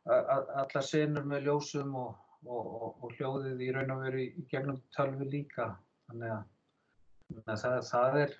alla 0.08 0.82
senur 0.84 1.26
með 1.28 1.48
ljósum 1.48 1.94
og, 1.98 2.14
og, 2.46 2.66
og, 2.66 3.02
og 3.04 3.16
hljóðið 3.18 3.64
í 3.66 3.70
raun 3.76 3.94
og 3.94 4.04
veru 4.06 4.22
í 4.24 4.44
gegnum 4.50 4.80
tölvi 4.96 5.28
líka. 5.28 5.70
Þannig 6.08 6.34
að, 6.34 6.44
að 7.44 7.60
það, 7.62 7.78
það 7.90 8.20
er, 8.22 8.36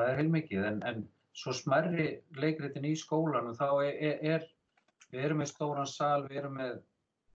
er 0.00 0.20
heilmikið 0.20 0.68
en, 0.68 0.82
en 0.86 1.02
svo 1.38 1.54
smerri 1.56 2.08
leikritin 2.38 2.86
í 2.86 2.94
skólanum 2.98 3.56
þá 3.58 3.66
er, 3.86 3.98
er, 4.10 4.22
er, 4.36 4.46
við 5.10 5.26
erum 5.26 5.42
með 5.42 5.52
stóran 5.52 5.90
sal, 5.90 6.26
við 6.28 6.42
erum 6.42 6.58
með 6.60 6.78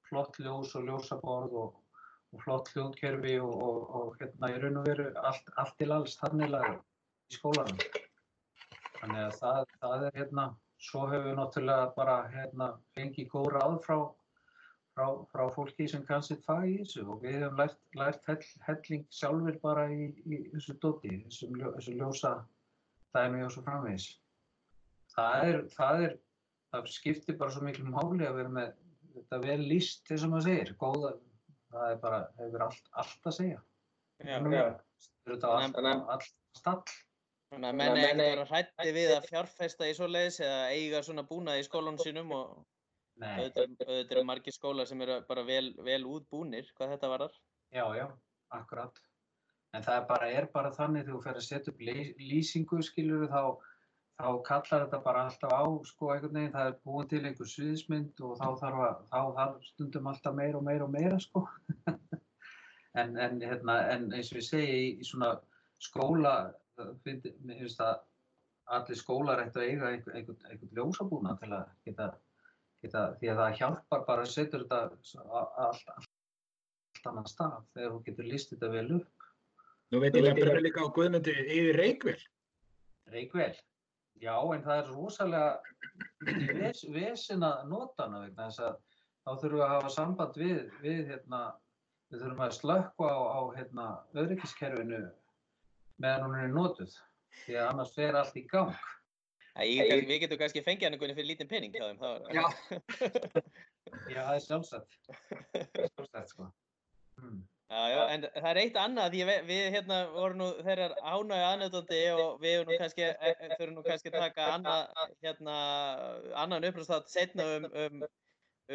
flott 0.10 0.40
ljós 0.40 0.76
og 0.78 0.88
ljósaborð 0.88 1.60
og, 1.64 2.00
og 2.34 2.46
flott 2.46 2.72
hljóðkerfi 2.74 3.38
og, 3.44 3.54
og, 3.68 3.84
og 4.00 4.18
hérna 4.22 4.54
í 4.54 4.58
raun 4.62 4.82
og 4.82 4.90
veru 4.90 5.12
allt, 5.24 5.54
allt 5.60 5.78
til 5.80 5.92
alls 5.96 6.18
þannig 6.22 6.54
lagur 6.54 6.80
í 6.80 7.40
skólanum. 7.40 8.03
Þannig 9.04 9.20
að 9.20 9.34
það, 9.36 9.72
það 9.82 10.04
er 10.08 10.14
hérna 10.16 10.44
svo 10.80 11.06
höfum 11.12 11.26
við 11.28 11.34
náttúrulega 11.36 11.88
bara 11.98 12.14
hérna, 12.32 12.68
fengið 12.96 13.26
góð 13.34 13.50
ráð 13.52 13.74
frá, 13.84 13.98
frá, 14.96 15.08
frá 15.32 15.44
fólki 15.56 15.88
sem 15.92 16.06
kann 16.08 16.24
sitt 16.24 16.46
fag 16.48 16.70
í 16.70 16.78
þessu 16.80 17.04
og 17.12 17.26
við 17.26 17.42
höfum 17.42 17.60
lært, 17.60 17.80
lært 18.00 18.30
hell, 18.32 18.48
helling 18.68 19.04
sjálfur 19.12 19.60
bara 19.66 19.86
í, 19.92 20.08
í 20.24 20.40
þessu 20.54 20.78
dóti, 20.80 21.18
þessu, 21.26 21.52
ljó, 21.52 21.74
þessu 21.76 21.98
ljósa 22.00 22.34
dæmi 23.12 23.44
og 23.44 23.52
svo 23.52 23.66
framvegis. 23.68 24.08
Það 25.18 25.48
er, 25.50 25.62
það 25.76 26.08
er, 26.08 26.18
það 26.72 26.90
skiptir 26.96 27.40
bara 27.44 27.54
svo 27.54 27.68
miklu 27.68 27.92
máli 27.92 28.28
að 28.28 28.40
vera 28.40 28.56
með 28.56 28.74
þetta 29.18 29.44
vel 29.44 29.62
líst 29.68 30.08
þess 30.08 30.32
að 30.32 30.44
segir, 30.48 30.76
góða, 30.80 31.16
það 31.76 31.90
er 31.92 32.04
bara, 32.08 32.26
hefur 32.40 32.70
allt, 32.70 32.94
allt 33.04 33.34
að 33.34 33.42
segja. 33.42 33.64
Já, 34.24 34.38
já. 34.40 34.68
Þetta 35.28 35.58
er 35.60 35.90
allt, 35.92 36.14
allt 36.16 36.32
stall. 36.56 37.02
Þannig 37.54 37.70
að 37.70 37.80
menn 37.80 37.96
er 37.96 38.04
ekkert 38.04 38.22
vera 38.24 38.46
hrætti 38.50 38.94
við 38.96 39.12
að 39.14 39.26
fjárfesta 39.30 39.88
í 39.90 39.96
svoleiðis 39.98 40.40
eða 40.42 40.62
eiga 40.74 41.02
svona 41.06 41.24
búnað 41.30 41.60
í 41.62 41.66
skólanum 41.68 42.00
sínum 42.02 42.32
og 42.34 42.54
auðvitað 43.22 43.66
auðvitað 43.68 44.14
eru 44.16 44.24
margir 44.26 44.56
skólar 44.56 44.90
sem 44.90 45.02
eru 45.06 45.20
bara 45.28 45.44
vel, 45.46 45.68
vel 45.86 46.02
útbúnir 46.10 46.72
hvað 46.74 46.96
þetta 46.96 47.12
varðar. 47.12 47.36
já, 47.74 47.86
já, 47.98 48.08
akkurat. 48.58 49.04
En 49.74 49.86
það 49.86 50.00
er 50.00 50.08
bara, 50.10 50.32
er 50.40 50.48
bara 50.54 50.72
þannig 50.74 51.06
þegar 51.06 51.16
þú 51.16 51.22
fer 51.28 51.38
að 51.38 51.46
setja 51.48 51.74
upp 51.74 51.80
lýs- 51.82 52.18
lýsingu, 52.22 52.82
skilur 52.86 53.24
þá, 53.30 53.44
þá 54.22 54.28
kallar 54.50 54.84
þetta 54.86 55.00
bara 55.06 55.24
alltaf 55.28 55.54
á, 55.54 55.64
sko, 55.90 56.12
einhvern 56.14 56.38
veginn, 56.38 56.54
það 56.54 56.70
er 56.72 56.76
búin 56.86 57.10
til 57.10 57.22
einhver 57.24 57.50
sviðismynd 57.54 58.22
og 58.26 58.36
þá 58.42 58.48
þarf 58.62 58.84
að, 58.88 59.00
þá 59.14 59.22
þarf 59.40 59.70
stundum 59.72 60.12
alltaf 60.12 60.38
meira 60.38 60.60
og 60.60 60.68
meira 60.68 60.86
og 60.86 60.94
meira, 60.94 61.22
sko. 61.22 61.48
en, 63.02 63.18
en, 63.18 63.42
hérna, 63.42 63.80
en 63.96 64.12
eins 64.14 64.30
og 64.34 64.42
ég 64.42 64.48
segi, 64.50 64.78
í, 64.92 65.08
svona 65.10 65.34
skóla, 65.82 66.36
mér 66.80 67.60
finnst 67.60 67.82
að 67.84 68.02
allir 68.78 69.00
skólar 69.00 69.42
ættu 69.44 69.62
að 69.62 69.70
eiga 69.70 69.90
einhvern 69.92 70.18
einhver, 70.20 70.38
einhver 70.50 70.78
ljósabúna 70.78 71.36
til 71.42 71.52
að 71.52 71.66
geta, 71.88 72.08
geta, 72.84 73.04
því 73.20 73.32
að 73.34 73.42
það 73.42 73.58
hjálpar 73.60 74.06
bara 74.08 74.24
að 74.24 74.32
setja 74.34 74.62
þetta 74.62 74.80
allt, 74.84 75.18
allt, 75.66 75.90
allt 75.98 77.12
annan 77.12 77.28
stað 77.30 77.60
þegar 77.74 77.92
þú 77.96 78.00
getur 78.08 78.30
list 78.32 78.54
þetta 78.54 78.72
vel 78.74 78.88
upp. 79.00 79.28
Nú 79.92 80.00
veit 80.02 80.16
ég 80.18 80.30
að 80.30 80.40
brenna 80.40 80.64
líka 80.64 80.86
á 80.88 80.96
Guðmundi 80.96 81.36
yfir 81.44 81.78
Reykjell. 81.78 82.22
Reykvel. 83.14 83.54
Já, 84.24 84.36
en 84.56 84.64
það 84.64 84.80
er 84.80 84.92
rosalega 84.94 86.54
ves, 86.62 86.86
vesin 86.94 87.44
að 87.44 87.66
nota 87.68 88.06
hana 88.06 88.22
vegna 88.24 88.48
þess 88.48 88.64
að 88.64 88.78
þá 89.24 89.32
þurfum 89.42 89.58
við 89.58 89.66
að 89.66 89.74
hafa 89.74 89.92
samband 89.92 90.40
við, 90.40 90.62
við 90.84 91.02
hérna, 91.12 91.42
við 92.14 92.24
þurfum 92.24 92.46
að 92.46 92.56
slökkva 92.58 93.10
á, 93.12 93.20
á 93.20 93.42
hérna, 93.58 93.88
öryggiskerfinu 94.24 95.02
meðan 96.04 96.26
hún 96.28 96.40
er 96.42 96.52
notuð. 96.54 96.98
Því 97.44 97.56
að 97.60 97.70
annars 97.72 97.94
fer 97.96 98.18
allt 98.20 98.36
í 98.40 98.44
gang. 98.52 98.76
Æ, 99.54 99.64
ég, 99.70 100.06
við 100.10 100.24
getum 100.24 100.40
kannski 100.42 100.64
fengið 100.66 100.88
hann 100.88 100.96
einhvern 100.98 101.16
fyrir 101.18 101.30
lítinn 101.30 101.50
pening 101.50 101.74
hjá 101.76 101.86
þeim. 101.86 102.00
þá 102.02 102.10
er- 102.14 102.38
Já. 102.38 102.46
Já, 104.14 104.22
það 104.26 104.36
er 104.36 104.46
sjálfsagt. 104.48 104.96
Sjálfsagt, 105.54 106.32
sko. 106.32 106.48
Hmm. 107.20 107.42
Já, 107.74 107.84
já, 107.90 108.02
en 108.14 108.26
það 108.36 108.48
er 108.50 108.60
eitt 108.62 108.76
annað, 108.78 109.14
því 109.14 109.22
að 109.24 109.30
við, 109.30 109.46
við 109.50 109.64
hérna 109.74 109.98
vorum 110.14 110.42
nú 110.42 110.48
þeirrar 110.66 110.94
ánægja 111.00 111.46
aðnöðandi 111.52 112.02
og 112.14 112.42
við 112.44 112.56
erum 112.58 112.70
nú 112.70 112.78
kannski, 112.82 113.06
e, 113.08 113.32
e, 113.34 113.48
þurfum 113.54 113.78
nú 113.78 113.84
kannski 113.88 114.12
að 114.12 114.18
taka 114.20 114.50
annað, 114.58 115.00
hérna, 115.26 115.56
annan 116.44 116.68
upprástátt 116.70 117.10
setna 117.14 117.48
um, 117.56 117.66
um, 117.86 118.04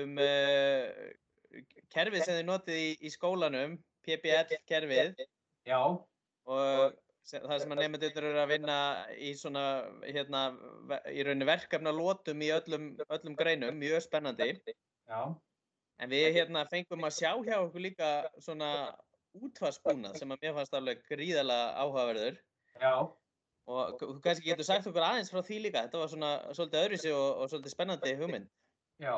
um 0.02 0.18
uh, 0.24 0.88
kerfið 1.94 2.24
sem 2.24 2.40
þið 2.40 2.48
notið 2.48 2.80
í, 2.86 2.88
í 2.98 3.12
skólanum, 3.14 3.76
PBL 4.08 4.58
kerfið 4.70 5.22
Já, 5.68 5.78
og 5.78 6.98
það 7.32 7.58
sem 7.62 7.74
að 7.74 7.82
nefnendur 7.82 8.28
eru 8.30 8.40
að 8.42 8.52
vinna 8.54 8.78
í 9.20 9.34
svona, 9.36 9.64
hérna, 10.06 10.42
í 11.12 11.24
rauninni 11.26 11.48
verkefna 11.48 11.92
lótum 11.94 12.44
í 12.44 12.48
öllum, 12.54 12.90
öllum 13.08 13.36
greinum, 13.38 13.76
mjög 13.78 14.04
spennandi. 14.06 14.54
já, 15.08 15.20
En 15.98 16.10
við 16.10 16.28
hérna 16.36 16.62
fengum 16.70 17.04
að 17.04 17.16
sjá 17.16 17.32
hjá 17.42 17.56
okkur 17.58 17.82
líka 17.82 18.08
svona 18.38 18.68
útfarsbúnað 19.34 20.18
sem 20.20 20.30
að 20.30 20.44
mér 20.44 20.54
fannst 20.56 20.76
alveg 20.78 21.02
gríðarlega 21.10 21.72
áhugaverður 21.82 22.38
já. 22.80 22.94
og 23.68 23.98
þú 24.00 24.14
kannski 24.24 24.52
getur 24.52 24.68
sagt 24.68 24.86
okkur 24.90 25.04
aðeins 25.04 25.32
frá 25.32 25.42
því 25.42 25.58
líka, 25.66 25.82
þetta 25.86 26.02
var 26.02 26.12
svona 26.12 26.30
svolítið 26.54 26.84
öðruvísi 26.84 27.12
og, 27.16 27.28
og 27.42 27.52
svolítið 27.52 27.74
spennandi 27.74 28.14
hugmynd. 28.22 28.48
Já, 29.02 29.14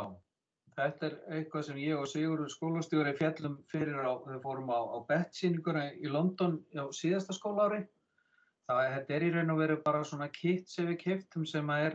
þetta 0.76 1.10
er 1.10 1.16
eitthvað 1.36 1.66
sem 1.68 1.80
ég 1.84 2.00
og 2.00 2.10
Sigurður 2.10 2.52
skólastjóri 2.56 3.14
fjallum 3.20 3.60
fyrir 3.70 4.00
á, 4.00 4.12
við 4.26 4.40
fórum 4.44 4.72
á, 4.72 4.80
á 4.80 4.98
BET-sýninguna 5.08 5.86
í 6.00 6.12
London 6.12 6.58
á 6.74 6.88
síðasta 6.96 7.36
skólaári. 7.36 7.84
Það 8.70 8.84
er, 8.84 8.92
þetta 8.94 9.14
er 9.16 9.24
í 9.26 9.30
raun 9.34 9.50
og 9.50 9.56
veru 9.58 9.76
bara 9.82 10.00
svona 10.06 10.28
kit 10.30 10.68
sem 10.70 10.86
við 10.92 10.98
kiptum 11.00 11.46
sem 11.48 11.70
að 11.74 11.86
er, 11.88 11.94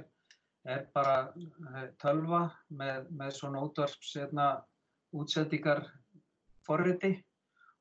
er 0.73 0.81
bara 0.97 1.13
eh, 1.31 1.85
tölva 2.03 2.41
með, 2.67 3.05
með 3.15 3.31
svona 3.37 3.61
útvarps 3.63 4.11
hérna, 4.19 4.47
útsendingar 5.15 5.85
forriti 6.67 7.13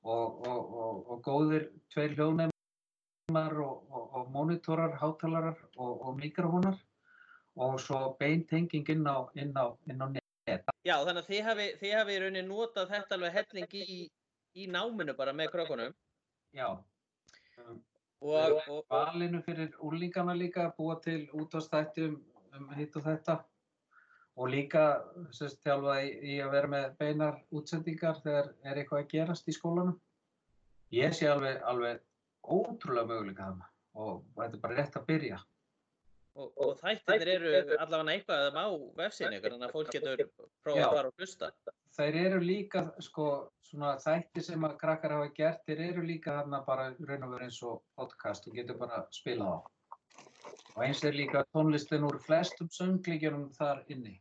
og, 0.04 0.46
og, 0.46 0.60
og, 0.84 1.00
og 1.10 1.24
góðir 1.26 1.66
tveir 1.90 2.14
hljóðnemar 2.14 3.58
og, 3.64 3.82
og, 3.90 4.14
og 4.20 4.30
monitorar, 4.36 4.94
hátalarar 5.02 5.58
og, 5.74 5.92
og 6.06 6.20
mikrofónar 6.20 6.78
og 7.58 7.76
svo 7.82 8.14
beintenging 8.20 8.86
inn 8.94 9.10
á, 9.10 9.26
inn 9.34 9.54
á, 9.58 9.74
inn 9.90 10.02
á 10.02 10.06
net. 10.14 10.70
Já, 10.86 11.00
þannig 11.02 11.24
að 11.24 11.30
þið 11.32 11.44
hafi, 11.50 11.70
þið 11.82 11.98
hafi 11.98 12.14
í 12.14 12.22
rauninni 12.22 12.46
notað 12.46 12.94
þetta 12.94 13.18
alveg 13.18 13.38
helling 13.40 13.78
í, 13.80 14.00
í 14.54 14.70
náminu 14.70 15.18
bara 15.18 15.34
með 15.34 15.50
krökkunum 15.56 15.94
Já, 16.54 16.68
og, 18.20 18.34
og, 18.34 18.60
og 18.68 18.84
valinu 18.90 19.40
fyrir 19.46 19.74
úlingana 19.82 20.36
líka 20.36 20.68
að 20.68 20.76
búa 20.78 20.98
til 21.02 21.26
útvarstætti 21.32 22.08
um, 22.08 22.16
um 22.58 22.70
hitt 22.78 22.96
og 22.96 23.06
þetta 23.06 23.40
og 24.34 24.50
líka 24.50 24.84
sérst, 25.34 25.60
þjálfa 25.62 26.00
í, 26.02 26.10
í 26.34 26.38
að 26.42 26.54
vera 26.56 26.70
með 26.72 26.96
beinar 26.98 27.38
útsendingar 27.54 28.18
þegar 28.24 28.50
er 28.66 28.80
eitthvað 28.80 29.04
að 29.04 29.10
gerast 29.12 29.48
í 29.48 29.54
skólanum. 29.54 29.98
Ég 30.94 31.14
sé 31.14 31.28
alveg, 31.30 31.60
alveg 31.62 32.02
ótrúlega 32.42 33.06
möguleika 33.10 33.46
þarna 33.48 33.68
og 33.94 34.24
þetta 34.34 34.56
er 34.56 34.62
bara 34.64 34.78
rétt 34.80 34.98
að 34.98 35.06
byrja. 35.10 35.40
og, 36.34 36.48
og 36.58 36.72
þættir 36.80 37.30
eru 37.36 37.50
allavega 37.78 38.16
eitthvað 38.16 38.58
á 38.58 38.66
vefsínu 38.98 39.38
ykkur, 39.38 39.54
þannig 39.54 39.68
að 39.68 39.74
fólk 39.76 39.92
getur 39.94 40.22
prófað 40.66 40.86
að 40.86 40.96
fara 40.96 41.10
og 41.12 41.20
hlusta. 41.22 41.50
Þeir 41.94 42.16
eru 42.18 42.38
líka, 42.42 42.80
sko, 43.06 43.26
svona 43.62 43.92
þætti 44.02 44.42
sem 44.42 44.64
að 44.66 44.72
krakkar 44.80 45.12
hafa 45.14 45.28
gert, 45.36 45.60
þeir 45.68 45.82
eru 45.84 46.02
líka 46.08 46.40
þarna 46.40 46.58
bara 46.66 46.88
raun 46.90 47.26
og 47.26 47.34
veru 47.36 47.46
eins 47.46 47.60
og 47.62 47.84
podcast 47.94 48.48
og 48.50 48.56
getur 48.58 48.80
bara 48.80 49.04
spilað 49.14 49.52
á. 49.54 49.58
Og 50.74 50.80
eins 50.82 51.04
er 51.06 51.14
líka 51.14 51.44
tónlistin 51.54 52.06
úr 52.08 52.18
flestum 52.24 52.70
sönglíkjunum 52.74 53.46
þar 53.54 53.84
inni. 53.94 54.16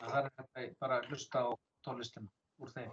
Það 0.00 0.18
er 0.18 0.28
að 0.42 0.74
bara 0.82 0.98
hlusta 1.06 1.44
á 1.46 1.48
tónlistina 1.86 2.26
úr 2.58 2.74
þeim. 2.74 2.90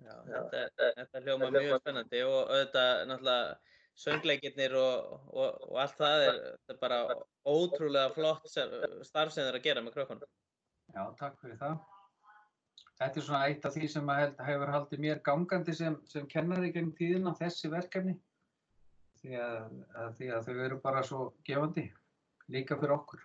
Já, 0.00 0.14
þetta, 0.32 0.90
þetta 0.96 1.22
hljóma 1.26 1.50
mjög 1.54 1.78
spennandi 1.82 2.22
og 2.26 2.38
auðvitað 2.48 3.04
náttúrulega 3.10 3.74
söngleikirnir 4.04 4.74
og, 4.80 5.12
og, 5.30 5.60
og 5.68 5.82
allt 5.84 6.00
það 6.00 6.24
er, 6.30 6.40
þetta 6.64 6.74
er 6.74 6.80
bara 6.80 7.02
ótrúlega 7.44 8.14
flott 8.16 8.48
starf 8.50 9.36
sem 9.36 9.44
þeir 9.44 9.52
eru 9.52 9.60
að 9.60 9.68
gera 9.68 9.84
með 9.84 9.98
krökkunum. 9.98 10.32
Já, 10.94 11.04
takk 11.20 11.38
fyrir 11.44 11.60
það. 11.60 11.76
Þetta 13.00 13.20
er 13.20 13.26
svona 13.26 13.46
eitt 13.48 13.64
af 13.66 13.74
því 13.74 13.88
sem 13.90 14.10
held, 14.14 14.40
hefur 14.46 14.70
haldið 14.70 15.00
mér 15.02 15.20
gangandi 15.26 15.74
sem, 15.74 15.96
sem 16.10 16.26
kennari 16.30 16.70
gegn 16.74 16.92
tíðina, 16.98 17.32
þessi 17.40 17.70
verkefni. 17.72 18.14
Því 19.18 19.38
að, 19.40 19.72
að, 19.98 20.10
því 20.18 20.28
að 20.36 20.48
þau 20.48 20.58
eru 20.66 20.78
bara 20.84 21.02
svo 21.06 21.24
gefandi, 21.48 21.88
líka 22.54 22.78
fyrir 22.78 22.94
okkur. 22.98 23.24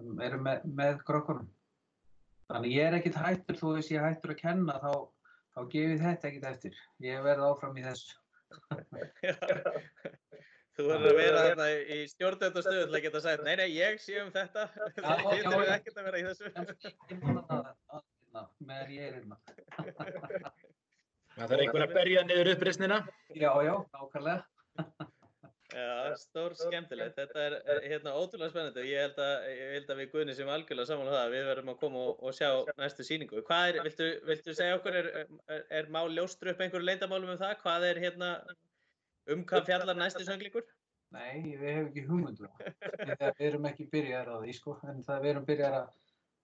Við 0.00 0.22
erum 0.28 0.46
með, 0.46 0.68
með 0.80 1.02
krökkunum. 1.08 1.48
Þannig 2.50 2.76
ég 2.76 2.86
er 2.86 2.96
ekkit 2.98 3.18
hættur, 3.18 3.58
þó 3.58 3.66
þess 3.76 3.90
ég 3.90 3.98
er 4.00 4.06
hættur 4.06 4.34
að 4.34 4.40
kenna, 4.44 4.78
þá, 4.82 4.92
þá 5.56 5.60
gefið 5.74 6.04
þetta 6.06 6.30
ekkit 6.30 6.46
eftir. 6.52 6.78
Ég 7.06 7.26
verð 7.26 7.46
áfram 7.50 7.78
í 7.78 7.86
þessu. 7.86 8.16
Þú 10.78 10.86
verður 10.86 11.10
að 11.10 11.18
vera 11.18 11.42
þarna 11.44 11.66
í 11.74 11.98
stjórnendastöðu 12.10 12.86
til 12.86 12.96
að 12.96 13.04
geta 13.04 13.20
sagt, 13.26 13.42
nei, 13.46 13.52
nei, 13.58 13.68
ég 13.74 13.98
sé 14.00 14.22
um 14.22 14.30
þetta, 14.34 14.68
það 14.96 15.26
getur 15.26 15.66
já. 15.66 15.74
ekkert 15.74 16.00
að 16.00 16.08
vera 16.08 16.22
í 16.22 16.24
þessu. 16.30 16.46
Hérna, 18.30 18.48
Meðan 18.62 18.90
ég 18.94 19.06
er 19.08 19.14
hérna. 19.18 19.36
Það 21.34 21.54
er 21.54 21.62
einhver 21.64 21.82
að 21.82 21.94
berja 21.96 22.20
niður 22.26 22.50
uppreisnina. 22.52 22.98
Já, 23.34 23.50
já, 23.66 23.72
nákvæmlega. 23.96 24.44
Já, 25.70 26.14
stór 26.18 26.54
skemmtilegt. 26.58 27.16
Þetta 27.18 27.42
er 27.42 27.56
er, 27.58 27.80
hérna 27.90 28.14
ótrúlega 28.14 28.52
spennandi 28.52 28.82
og 28.84 28.88
ég 28.90 29.02
held 29.02 29.18
að, 29.24 29.34
ég 29.50 29.74
held 29.74 29.90
að 29.94 30.00
við 30.02 30.08
Guðni 30.14 30.36
sem 30.38 30.52
algjörlega 30.54 30.90
saman 30.92 31.10
á 31.10 31.14
það 31.14 31.24
að 31.24 31.34
við 31.34 31.50
verðum 31.50 31.72
að 31.72 31.80
koma 31.82 32.04
og, 32.04 32.22
og 32.22 32.38
sjá 32.38 32.48
næstu 32.78 33.06
sýningu. 33.06 33.42
Hvað 33.50 33.66
er, 33.72 33.80
viltu, 33.88 34.08
viltu 34.30 34.56
segja 34.60 34.78
okkur, 34.78 35.00
er, 35.02 35.10
er, 35.56 35.66
er 35.80 35.90
má 35.94 36.00
ljóstru 36.06 36.54
upp 36.54 36.64
einhverju 36.66 36.86
leindamálum 36.86 37.34
um 37.34 37.42
það? 37.42 37.58
Hvað 37.64 37.90
er 37.90 38.02
hérna, 38.06 38.32
um 39.34 39.44
hvað 39.50 39.70
fjallar 39.72 39.98
næstu 39.98 40.26
sönglíkur? 40.26 40.70
Nei, 41.18 41.56
við 41.58 41.66
hefum 41.66 41.90
ekki 41.90 42.06
hugmyndu. 42.06 42.50
Við 43.10 43.46
erum 43.50 43.70
ekki 43.70 43.90
byrjar 43.90 44.30
á 44.30 44.36
því, 44.38 44.58
sko, 44.58 44.78
en 44.86 45.06
það 45.06 45.22
við 45.26 45.34
erum 45.34 45.46
byrjar 45.50 45.78
að, 45.82 45.94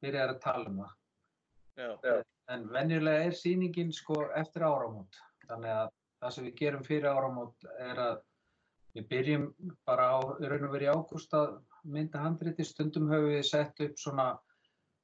byrjar 0.02 0.34
að 0.34 0.40
tala 0.46 0.70
um 0.70 0.80
það. 0.82 0.94
Já, 1.76 2.22
En 2.48 2.68
venjulega 2.70 3.26
er 3.26 3.34
sýningin 3.34 3.92
sko 3.92 4.20
eftir 4.38 4.62
áramót. 4.62 5.18
Þannig 5.48 5.72
að 5.72 5.88
það 6.22 6.34
sem 6.34 6.46
við 6.46 6.54
gerum 6.60 6.84
fyrir 6.86 7.08
áramót 7.10 7.66
er 7.82 8.00
að 8.02 8.20
við 8.96 9.08
byrjum 9.10 9.46
bara 9.88 10.06
á, 10.14 10.18
í 10.40 10.50
raun 10.50 10.68
og 10.68 10.72
verið 10.76 10.86
í 10.86 10.94
ágúst 10.94 11.34
að 11.36 11.56
mynda 11.96 12.22
handriti, 12.22 12.64
stundum 12.64 13.10
höfum 13.10 13.34
við 13.34 13.44
sett 13.50 13.82
upp 13.84 13.98
svona, 14.00 14.28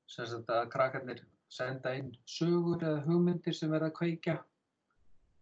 sem 0.09 0.29
sagt 0.31 0.55
að 0.55 0.71
krakkarnir 0.73 1.21
senda 1.53 1.93
inn 1.99 2.15
sögur 2.25 2.81
eða 2.81 3.05
hugmyndir 3.09 3.59
sem 3.59 3.75
verða 3.75 3.91
að 3.91 3.99
kveikja 3.99 4.39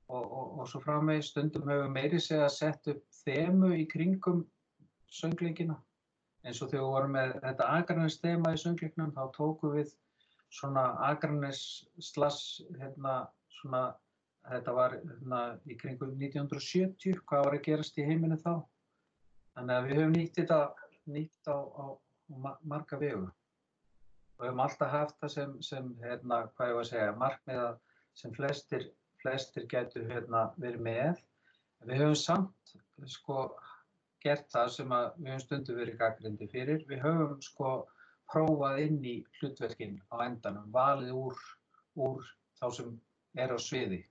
og, 0.08 0.24
og, 0.24 0.58
og 0.58 0.66
svo 0.72 0.82
framvegis. 0.82 1.30
Stundum 1.30 1.68
höfum 1.68 1.86
við 1.86 1.96
meiri 2.00 2.20
segja 2.24 2.48
að 2.48 2.56
setja 2.56 2.96
upp 2.96 3.06
þemu 3.20 3.74
í 3.76 3.86
kringum 3.92 4.44
söngleikina. 5.20 5.78
Eins 6.42 6.64
og 6.64 6.72
þegar 6.72 6.82
við 6.82 6.92
vorum 6.96 7.18
með 7.18 7.40
þetta 7.44 7.72
Akranes 7.76 8.22
þema 8.24 8.56
í 8.56 8.62
söngleiknum 8.64 9.12
þá 9.14 9.24
tókum 9.36 9.76
við 9.76 9.92
svona 10.50 10.84
Akranes 11.06 11.62
slass 12.02 12.60
hérna 12.80 13.16
svona 13.60 13.82
þetta 14.50 14.76
var 14.76 14.96
hérna 14.98 15.40
í 15.68 15.76
kringum 15.78 16.14
1970 16.18 17.20
hvað 17.28 17.44
var 17.46 17.58
að 17.58 17.66
gerast 17.68 17.98
í 18.00 18.06
heiminu 18.08 18.38
þá 18.40 18.54
þannig 19.56 19.74
að 19.76 19.88
við 19.88 20.00
höfum 20.00 20.16
nýtt 20.16 20.40
þetta 20.40 20.60
nýtt 21.10 21.50
á, 21.50 21.56
á, 21.58 21.84
á 21.94 22.50
marga 22.64 22.98
vegu 22.98 23.28
og 24.40 24.46
höfum 24.46 24.62
alltaf 24.64 24.92
haft 24.94 25.18
það 25.20 25.32
sem, 25.34 25.56
sem 25.60 25.88
hérna, 26.00 26.44
hvað 26.56 26.70
ég 26.70 26.76
var 26.76 26.86
að 26.86 26.90
segja, 26.90 27.16
markmiða 27.20 27.66
sem 28.16 28.32
flestir, 28.32 28.86
flestir 29.20 29.66
getur 29.68 30.06
hérna, 30.08 30.46
verið 30.56 30.84
með. 30.86 31.20
Við 31.84 32.00
höfum 32.00 32.16
samt 32.16 32.72
sko, 33.12 33.42
gert 34.24 34.48
það 34.52 34.72
sem 34.76 34.94
við 34.94 35.28
höfum 35.28 35.42
stundu 35.44 35.76
verið 35.76 36.00
gaggrindi 36.00 36.48
fyrir. 36.54 36.86
Við 36.88 37.04
höfum 37.04 37.36
sko, 37.44 37.74
prófað 38.32 38.82
inn 38.86 39.00
í 39.04 39.16
hlutverkinn 39.38 39.98
á 40.14 40.22
endanum, 40.26 40.68
valið 40.74 41.14
úr, 41.16 41.40
úr 41.98 42.26
þá 42.60 42.66
sem 42.76 42.92
er 43.38 43.54
á 43.54 43.58
sviði. 43.58 44.02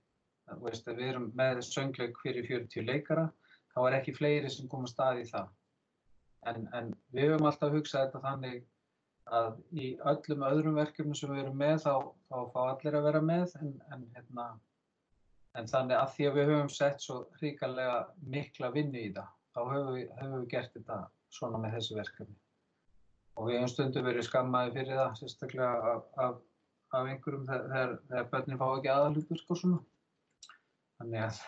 Veist, 0.64 0.88
við 0.88 1.12
erum 1.12 1.30
með 1.38 1.62
söngleik 1.66 2.18
fyrir 2.22 2.48
40 2.48 2.86
leikara, 2.88 3.28
þá 3.74 3.80
er 3.86 3.96
ekki 4.00 4.16
fleiri 4.16 4.50
sem 4.50 4.68
koma 4.68 4.90
stað 4.90 5.22
í 5.22 5.28
það. 5.30 5.52
En, 6.50 6.66
en 6.74 6.92
við 7.14 7.34
höfum 7.34 7.48
alltaf 7.50 7.74
hugsað 7.74 8.06
þetta 8.06 8.22
þannig 8.24 8.62
að 9.30 9.60
í 9.76 9.92
öllum 10.10 10.44
öðrum 10.48 10.78
verkefnum 10.80 11.16
sem 11.18 11.30
við 11.30 11.44
erum 11.44 11.60
með 11.60 11.84
þá, 11.84 11.94
þá 12.30 12.38
fá 12.54 12.60
allir 12.64 12.96
að 12.98 13.06
vera 13.06 13.22
með 13.22 13.54
en, 13.60 13.74
en, 13.94 14.06
hérna, 14.16 14.46
en 15.60 15.70
þannig 15.70 15.98
að 16.00 16.14
því 16.16 16.28
að 16.28 16.38
við 16.38 16.52
höfum 16.54 16.72
sett 16.74 17.04
svo 17.04 17.18
hríkarlega 17.38 17.98
mikla 18.34 18.72
vinnu 18.74 19.04
í 19.04 19.12
það 19.14 19.34
þá 19.54 19.60
höfum 19.60 19.92
við, 19.98 20.08
höfum 20.18 20.38
við 20.38 20.48
gert 20.54 20.74
þetta 20.78 20.98
svona 21.36 21.60
með 21.62 21.76
þessi 21.76 21.98
verkefni 22.00 22.38
og 23.40 23.48
við 23.48 23.58
höfum 23.58 23.72
stundum 23.72 24.06
verið 24.06 24.26
skammaði 24.28 24.74
fyrir 24.76 25.00
það 25.00 25.14
sérstaklega 25.20 25.92
af, 25.94 26.02
af, 26.26 26.40
af 26.98 27.12
einhverjum 27.12 27.46
þegar, 27.48 27.94
þegar 28.10 28.28
börnin 28.34 28.60
fá 28.60 28.66
ekki 28.70 28.92
aðalugur 28.94 29.40
sko 29.40 29.56
svona 29.56 29.80
þannig 31.00 31.24
að 31.28 31.40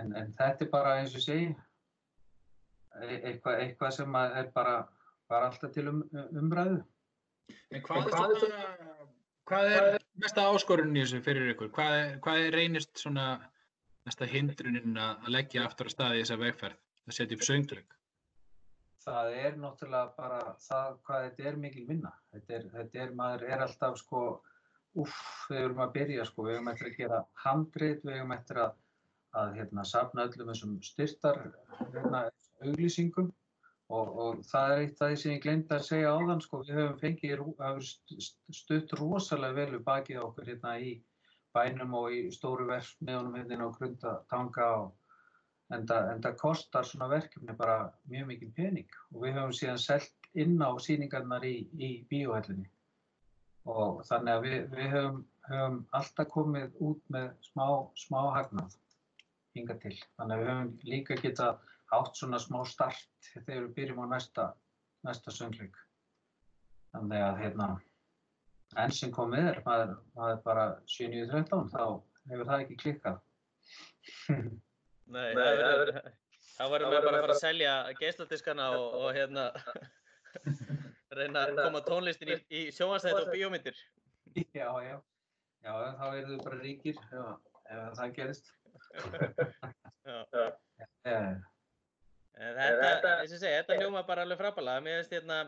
en, 0.00 0.16
en 0.18 0.34
þetta 0.40 0.66
er 0.66 0.72
bara 0.72 0.96
eins 0.98 1.14
og 1.14 1.22
segi 1.22 1.52
e, 1.52 3.14
eitthvað, 3.20 3.62
eitthvað 3.66 3.96
sem 4.00 4.18
er 4.22 4.50
bara 4.56 4.80
var 5.32 5.48
alltaf 5.48 5.72
til 5.72 5.88
um, 5.88 6.02
umræðu. 6.38 6.82
En 7.72 7.84
hvað, 7.84 8.02
en 8.02 8.10
hvað, 8.10 8.34
er, 8.34 8.42
svona, 8.42 9.08
hvað 9.48 9.72
er 9.76 9.88
mesta 10.22 10.44
áskorunni 10.50 11.00
í 11.00 11.06
þessu 11.06 11.22
fyrir 11.24 11.54
ykkur? 11.54 11.72
Hvað, 11.76 11.98
hvað 12.24 12.46
er 12.46 12.56
reynist 12.58 13.00
svona 13.00 13.26
mesta 14.06 14.28
hindrunin 14.28 14.98
að 14.98 15.30
leggja 15.32 15.66
aftur 15.66 15.88
að 15.88 15.96
staði 15.96 16.20
í 16.20 16.24
þessa 16.24 16.40
vegferð, 16.42 16.78
að 17.08 17.18
setja 17.18 17.38
upp 17.38 17.46
söngleik? 17.48 17.98
Það 19.02 19.36
er 19.40 19.58
náttúrulega 19.58 20.14
bara 20.16 20.40
það 20.62 20.96
hvað 21.06 21.26
þetta 21.26 21.48
er 21.50 21.58
mikil 21.64 21.84
vinna. 21.88 22.12
Þetta 22.34 22.54
er, 22.58 22.66
þetta 22.76 23.02
er 23.04 23.14
maður 23.18 23.44
er 23.48 23.64
alltaf 23.66 23.98
sko, 23.98 24.22
uff, 25.02 25.20
við 25.50 25.62
erum 25.64 25.82
að 25.82 25.92
byrja 25.96 26.26
sko, 26.28 26.46
við 26.46 26.58
erum 26.58 26.72
eftir 26.72 26.90
að 26.90 26.98
gera 27.00 27.20
handrið, 27.44 28.00
við 28.06 28.18
erum 28.18 28.34
eftir 28.36 28.62
að, 28.64 28.74
að 29.42 29.54
hérna, 29.58 29.86
safna 29.92 30.26
öllum 30.28 30.52
þessum 30.52 30.74
styrtar 30.86 31.40
hérna, 31.80 32.26
auglýsingum. 32.62 33.32
Og, 33.92 34.12
og 34.24 34.44
það 34.48 34.70
er 34.72 34.82
eitt 34.86 35.00
af 35.02 35.10
því 35.10 35.16
sem 35.20 35.34
ég 35.34 35.42
glemdi 35.44 35.74
að 35.76 35.86
segja 35.88 36.12
áðan, 36.16 36.40
sko, 36.40 36.62
við 36.64 36.78
höfum 36.78 37.00
fengið, 37.02 37.42
stutt 38.62 38.94
rosalega 38.96 39.58
vel 39.58 39.72
við 39.74 39.82
bakið 39.88 40.22
okkur 40.22 40.48
hérna 40.48 40.78
í 40.80 40.94
bænum 41.52 41.98
og 41.98 42.14
í 42.14 42.22
stóru 42.32 42.64
verfmiðunum 42.70 43.36
hérna 43.36 43.68
á 43.68 43.76
Grundatanga 43.76 44.68
og 44.78 44.92
en 45.72 45.86
það 45.88 46.36
kostar 46.40 46.86
svona 46.86 47.08
verkefni 47.12 47.56
bara 47.56 47.78
mjög 48.10 48.28
mikið 48.32 48.54
pening 48.56 48.96
og 49.12 49.24
við 49.24 49.36
höfum 49.38 49.56
síðan 49.56 49.80
selgt 49.80 50.30
inn 50.32 50.56
á 50.60 50.70
síningarnar 50.80 51.44
í, 51.44 51.56
í 51.72 51.90
bíóhællinni 52.10 52.68
og 53.72 54.02
þannig 54.08 54.32
að 54.34 54.46
við, 54.46 54.58
við 54.74 54.88
höfum, 54.96 55.20
höfum 55.48 55.78
alltaf 55.98 56.30
komið 56.32 56.80
út 56.88 57.12
með 57.14 57.28
smá, 57.46 57.66
smá 57.98 58.20
hagnað 58.36 58.76
hinga 59.56 59.76
til. 59.82 59.94
Þannig 60.16 60.34
að 60.34 60.42
við 60.42 60.50
höfum 60.50 60.72
líka 60.88 61.18
getað 61.20 61.70
átt 61.92 62.18
svona 62.18 62.40
smá 62.42 62.62
start 62.68 63.30
þegar 63.32 63.66
við 63.66 63.74
byrjum 63.78 64.02
á 64.02 64.06
næsta, 64.14 64.48
næsta 65.06 65.34
söngleik. 65.34 65.76
Þannig 66.92 67.24
að 67.24 67.40
hérna, 67.42 67.68
enn 68.82 68.96
sem 68.96 69.12
komið 69.14 69.48
er, 69.52 69.62
maður, 69.66 69.94
maður 70.16 70.42
bara 70.48 70.66
7.13, 70.96 71.70
þá 71.72 71.84
hefur 72.32 72.50
það 72.50 72.64
ekki 72.64 72.80
klikkað. 72.82 73.22
Nei, 75.10 75.32
þá 76.52 76.64
verðum 76.70 76.92
við 76.92 77.06
bara 77.06 77.16
að 77.16 77.24
fara 77.24 77.34
að 77.34 77.40
selja 77.42 77.72
geisladiskana 77.98 78.68
og, 78.78 78.98
og 79.02 79.08
hérna 79.16 79.48
reyna 81.18 81.46
að 81.46 81.60
koma 81.60 81.82
tónlistin 81.86 82.34
í, 82.34 82.38
í 82.48 82.62
sjóanstætt 82.74 83.18
og 83.20 83.32
bíómyndir. 83.34 83.78
Já, 84.54 84.68
já, 84.84 84.96
já, 85.64 85.72
þá 85.72 86.04
verðum 86.06 86.34
við 86.34 86.44
bara 86.46 86.60
ríkir 86.62 87.00
ef, 87.02 87.32
ef 87.66 87.96
það 87.98 88.14
gerist. 88.18 88.52
já. 90.06 90.46
Já. 91.06 91.18
Þetta, 92.32 93.10
eins 93.20 93.34
og 93.34 93.40
segja, 93.42 93.60
þetta 93.60 93.76
hljóma 93.78 94.02
bara 94.08 94.24
alveg 94.24 94.40
frábæla. 94.40 94.78
Mér 94.84 95.02
finnst 95.02 95.12
hérna, 95.18 95.42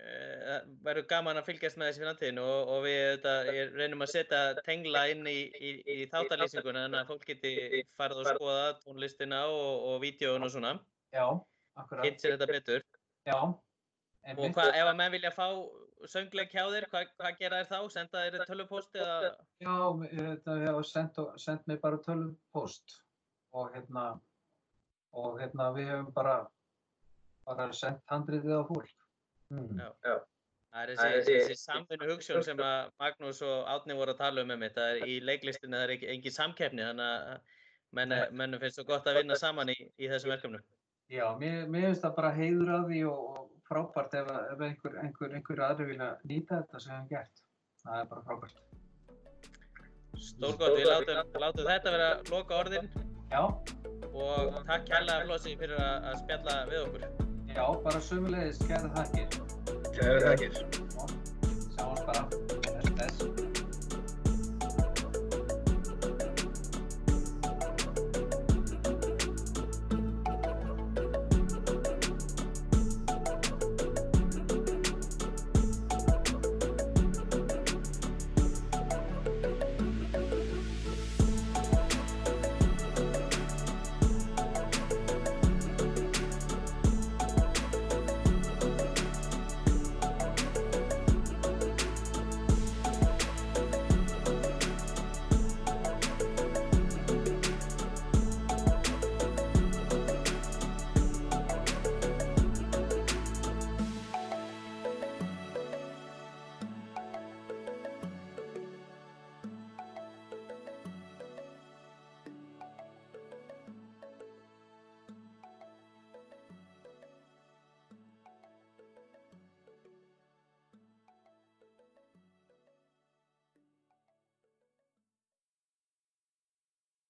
uh, 0.00 0.58
verður 0.86 1.06
gaman 1.10 1.40
að 1.40 1.48
fylgjast 1.50 1.80
með 1.80 1.90
þessi 1.90 2.04
framtíðin 2.04 2.40
og, 2.42 2.72
og 2.74 2.84
við 2.86 3.00
þetta, 3.14 3.34
reynum 3.76 4.04
að 4.06 4.12
setja 4.12 4.40
tengla 4.66 5.04
inn 5.12 5.26
í, 5.30 5.36
í, 5.60 5.72
í 5.96 5.98
þáttalýsinguna 6.12 6.86
þannig 6.86 7.00
að 7.02 7.12
fólk 7.12 7.26
geti 7.30 7.82
farið 7.98 8.22
og 8.22 8.30
skoða 8.34 8.68
tónlistina 8.84 9.42
og, 9.52 9.72
og 9.90 9.98
vídjóun 10.04 10.46
og 10.46 10.52
svona. 10.54 10.76
Já, 11.14 11.26
akkurat. 11.80 12.06
Hitt 12.06 12.22
sér 12.22 12.36
þetta 12.36 12.52
betur. 12.52 12.86
Já. 13.26 13.40
Og 14.36 14.46
hvað, 14.56 14.72
ef 14.74 14.88
að 14.90 14.96
menn 14.98 15.12
vilja 15.14 15.30
fá 15.34 15.46
söngleik 16.10 16.52
hjá 16.52 16.64
þér, 16.66 16.86
hvað, 16.90 17.10
hvað 17.18 17.40
gera 17.40 17.60
þér 17.60 17.68
þá? 17.70 17.92
Senda 17.94 18.22
þér 18.26 18.46
tölvupost 18.50 18.98
eða? 18.98 19.32
Já, 19.62 19.76
þetta 20.12 20.56
hefur 20.62 20.88
sendt, 20.90 21.66
mér 21.70 21.80
bara 21.82 22.00
tölvupost 22.04 22.98
og 23.56 23.70
hérna 23.74 24.06
og 25.16 25.40
hérna 25.40 25.70
við 25.76 25.90
hefum 25.92 26.12
bara, 26.16 26.36
bara 27.48 27.70
sendt 27.72 28.02
handriðið 28.12 28.60
á 28.60 28.62
fólk. 28.68 29.05
Mm. 29.54 29.78
Já, 29.80 29.90
já. 30.04 30.16
Það 30.76 30.82
er 30.82 30.90
þessi, 31.00 31.34
þessi, 31.40 31.56
samfunnu 31.62 32.08
hugssjón 32.10 32.42
sem 32.44 32.58
að 32.60 32.88
Magnús 33.00 33.38
og 33.46 33.68
Átni 33.72 33.96
voru 33.96 34.12
að 34.12 34.18
tala 34.20 34.42
um 34.42 34.50
með 34.52 34.58
mitt. 34.60 34.74
Það 34.76 34.90
er 34.92 35.08
í 35.08 35.14
leiklistinu, 35.24 35.76
það 35.78 35.84
er 35.86 36.10
engin 36.14 36.34
samkeppni, 36.34 36.84
þannig 36.84 37.06
að 37.06 37.54
menn, 37.96 38.14
mennum 38.36 38.60
finnst 38.60 38.82
það 38.82 38.90
gott 38.90 39.08
að 39.08 39.20
vinna 39.22 39.38
saman 39.40 39.72
í, 39.72 39.76
í 39.96 40.10
þessum 40.10 40.34
verkefnu. 40.34 40.60
Já, 41.14 41.24
mér, 41.40 41.64
mér 41.70 41.88
finnst 41.88 42.04
það 42.04 42.16
bara 42.18 42.34
heiður 42.36 42.74
að 42.76 42.90
því 42.90 43.02
og, 43.08 43.24
og 43.40 43.48
frábært 43.70 44.18
ef, 44.20 44.30
ef 44.52 44.64
einhver, 44.68 45.00
einhver, 45.04 45.36
einhver 45.38 45.64
aðri 45.70 45.88
vilja 45.94 46.10
nýta 46.26 46.60
þetta 46.60 46.82
sem 46.82 46.92
við 46.92 46.98
hefum 46.98 47.10
gert. 47.14 47.44
Það 47.86 48.02
er 48.02 48.12
bara 48.12 48.26
frábært. 48.28 48.62
Stórgótt, 50.26 50.76
við 50.76 50.90
látum, 50.90 51.40
látum 51.40 51.70
þetta 51.70 51.96
vera 51.96 52.12
loka 52.32 52.60
orðin. 52.64 52.90
Já 53.32 53.42
og 54.16 54.60
takk 54.66 54.86
kærlega 54.88 55.24
Flósi 55.26 55.56
fyrir 55.60 55.80
að 55.80 56.20
spjalla 56.24 56.60
við 56.70 56.84
okkur. 56.86 57.25
Já, 57.56 57.64
bara 57.84 58.00
sömulegis, 58.00 58.58
kæra 58.68 58.90
þakkir. 58.92 59.38
Kæra 59.96 60.18
þakkir. 60.26 60.58
Sjáumst 61.72 62.04
bara. 62.06 62.45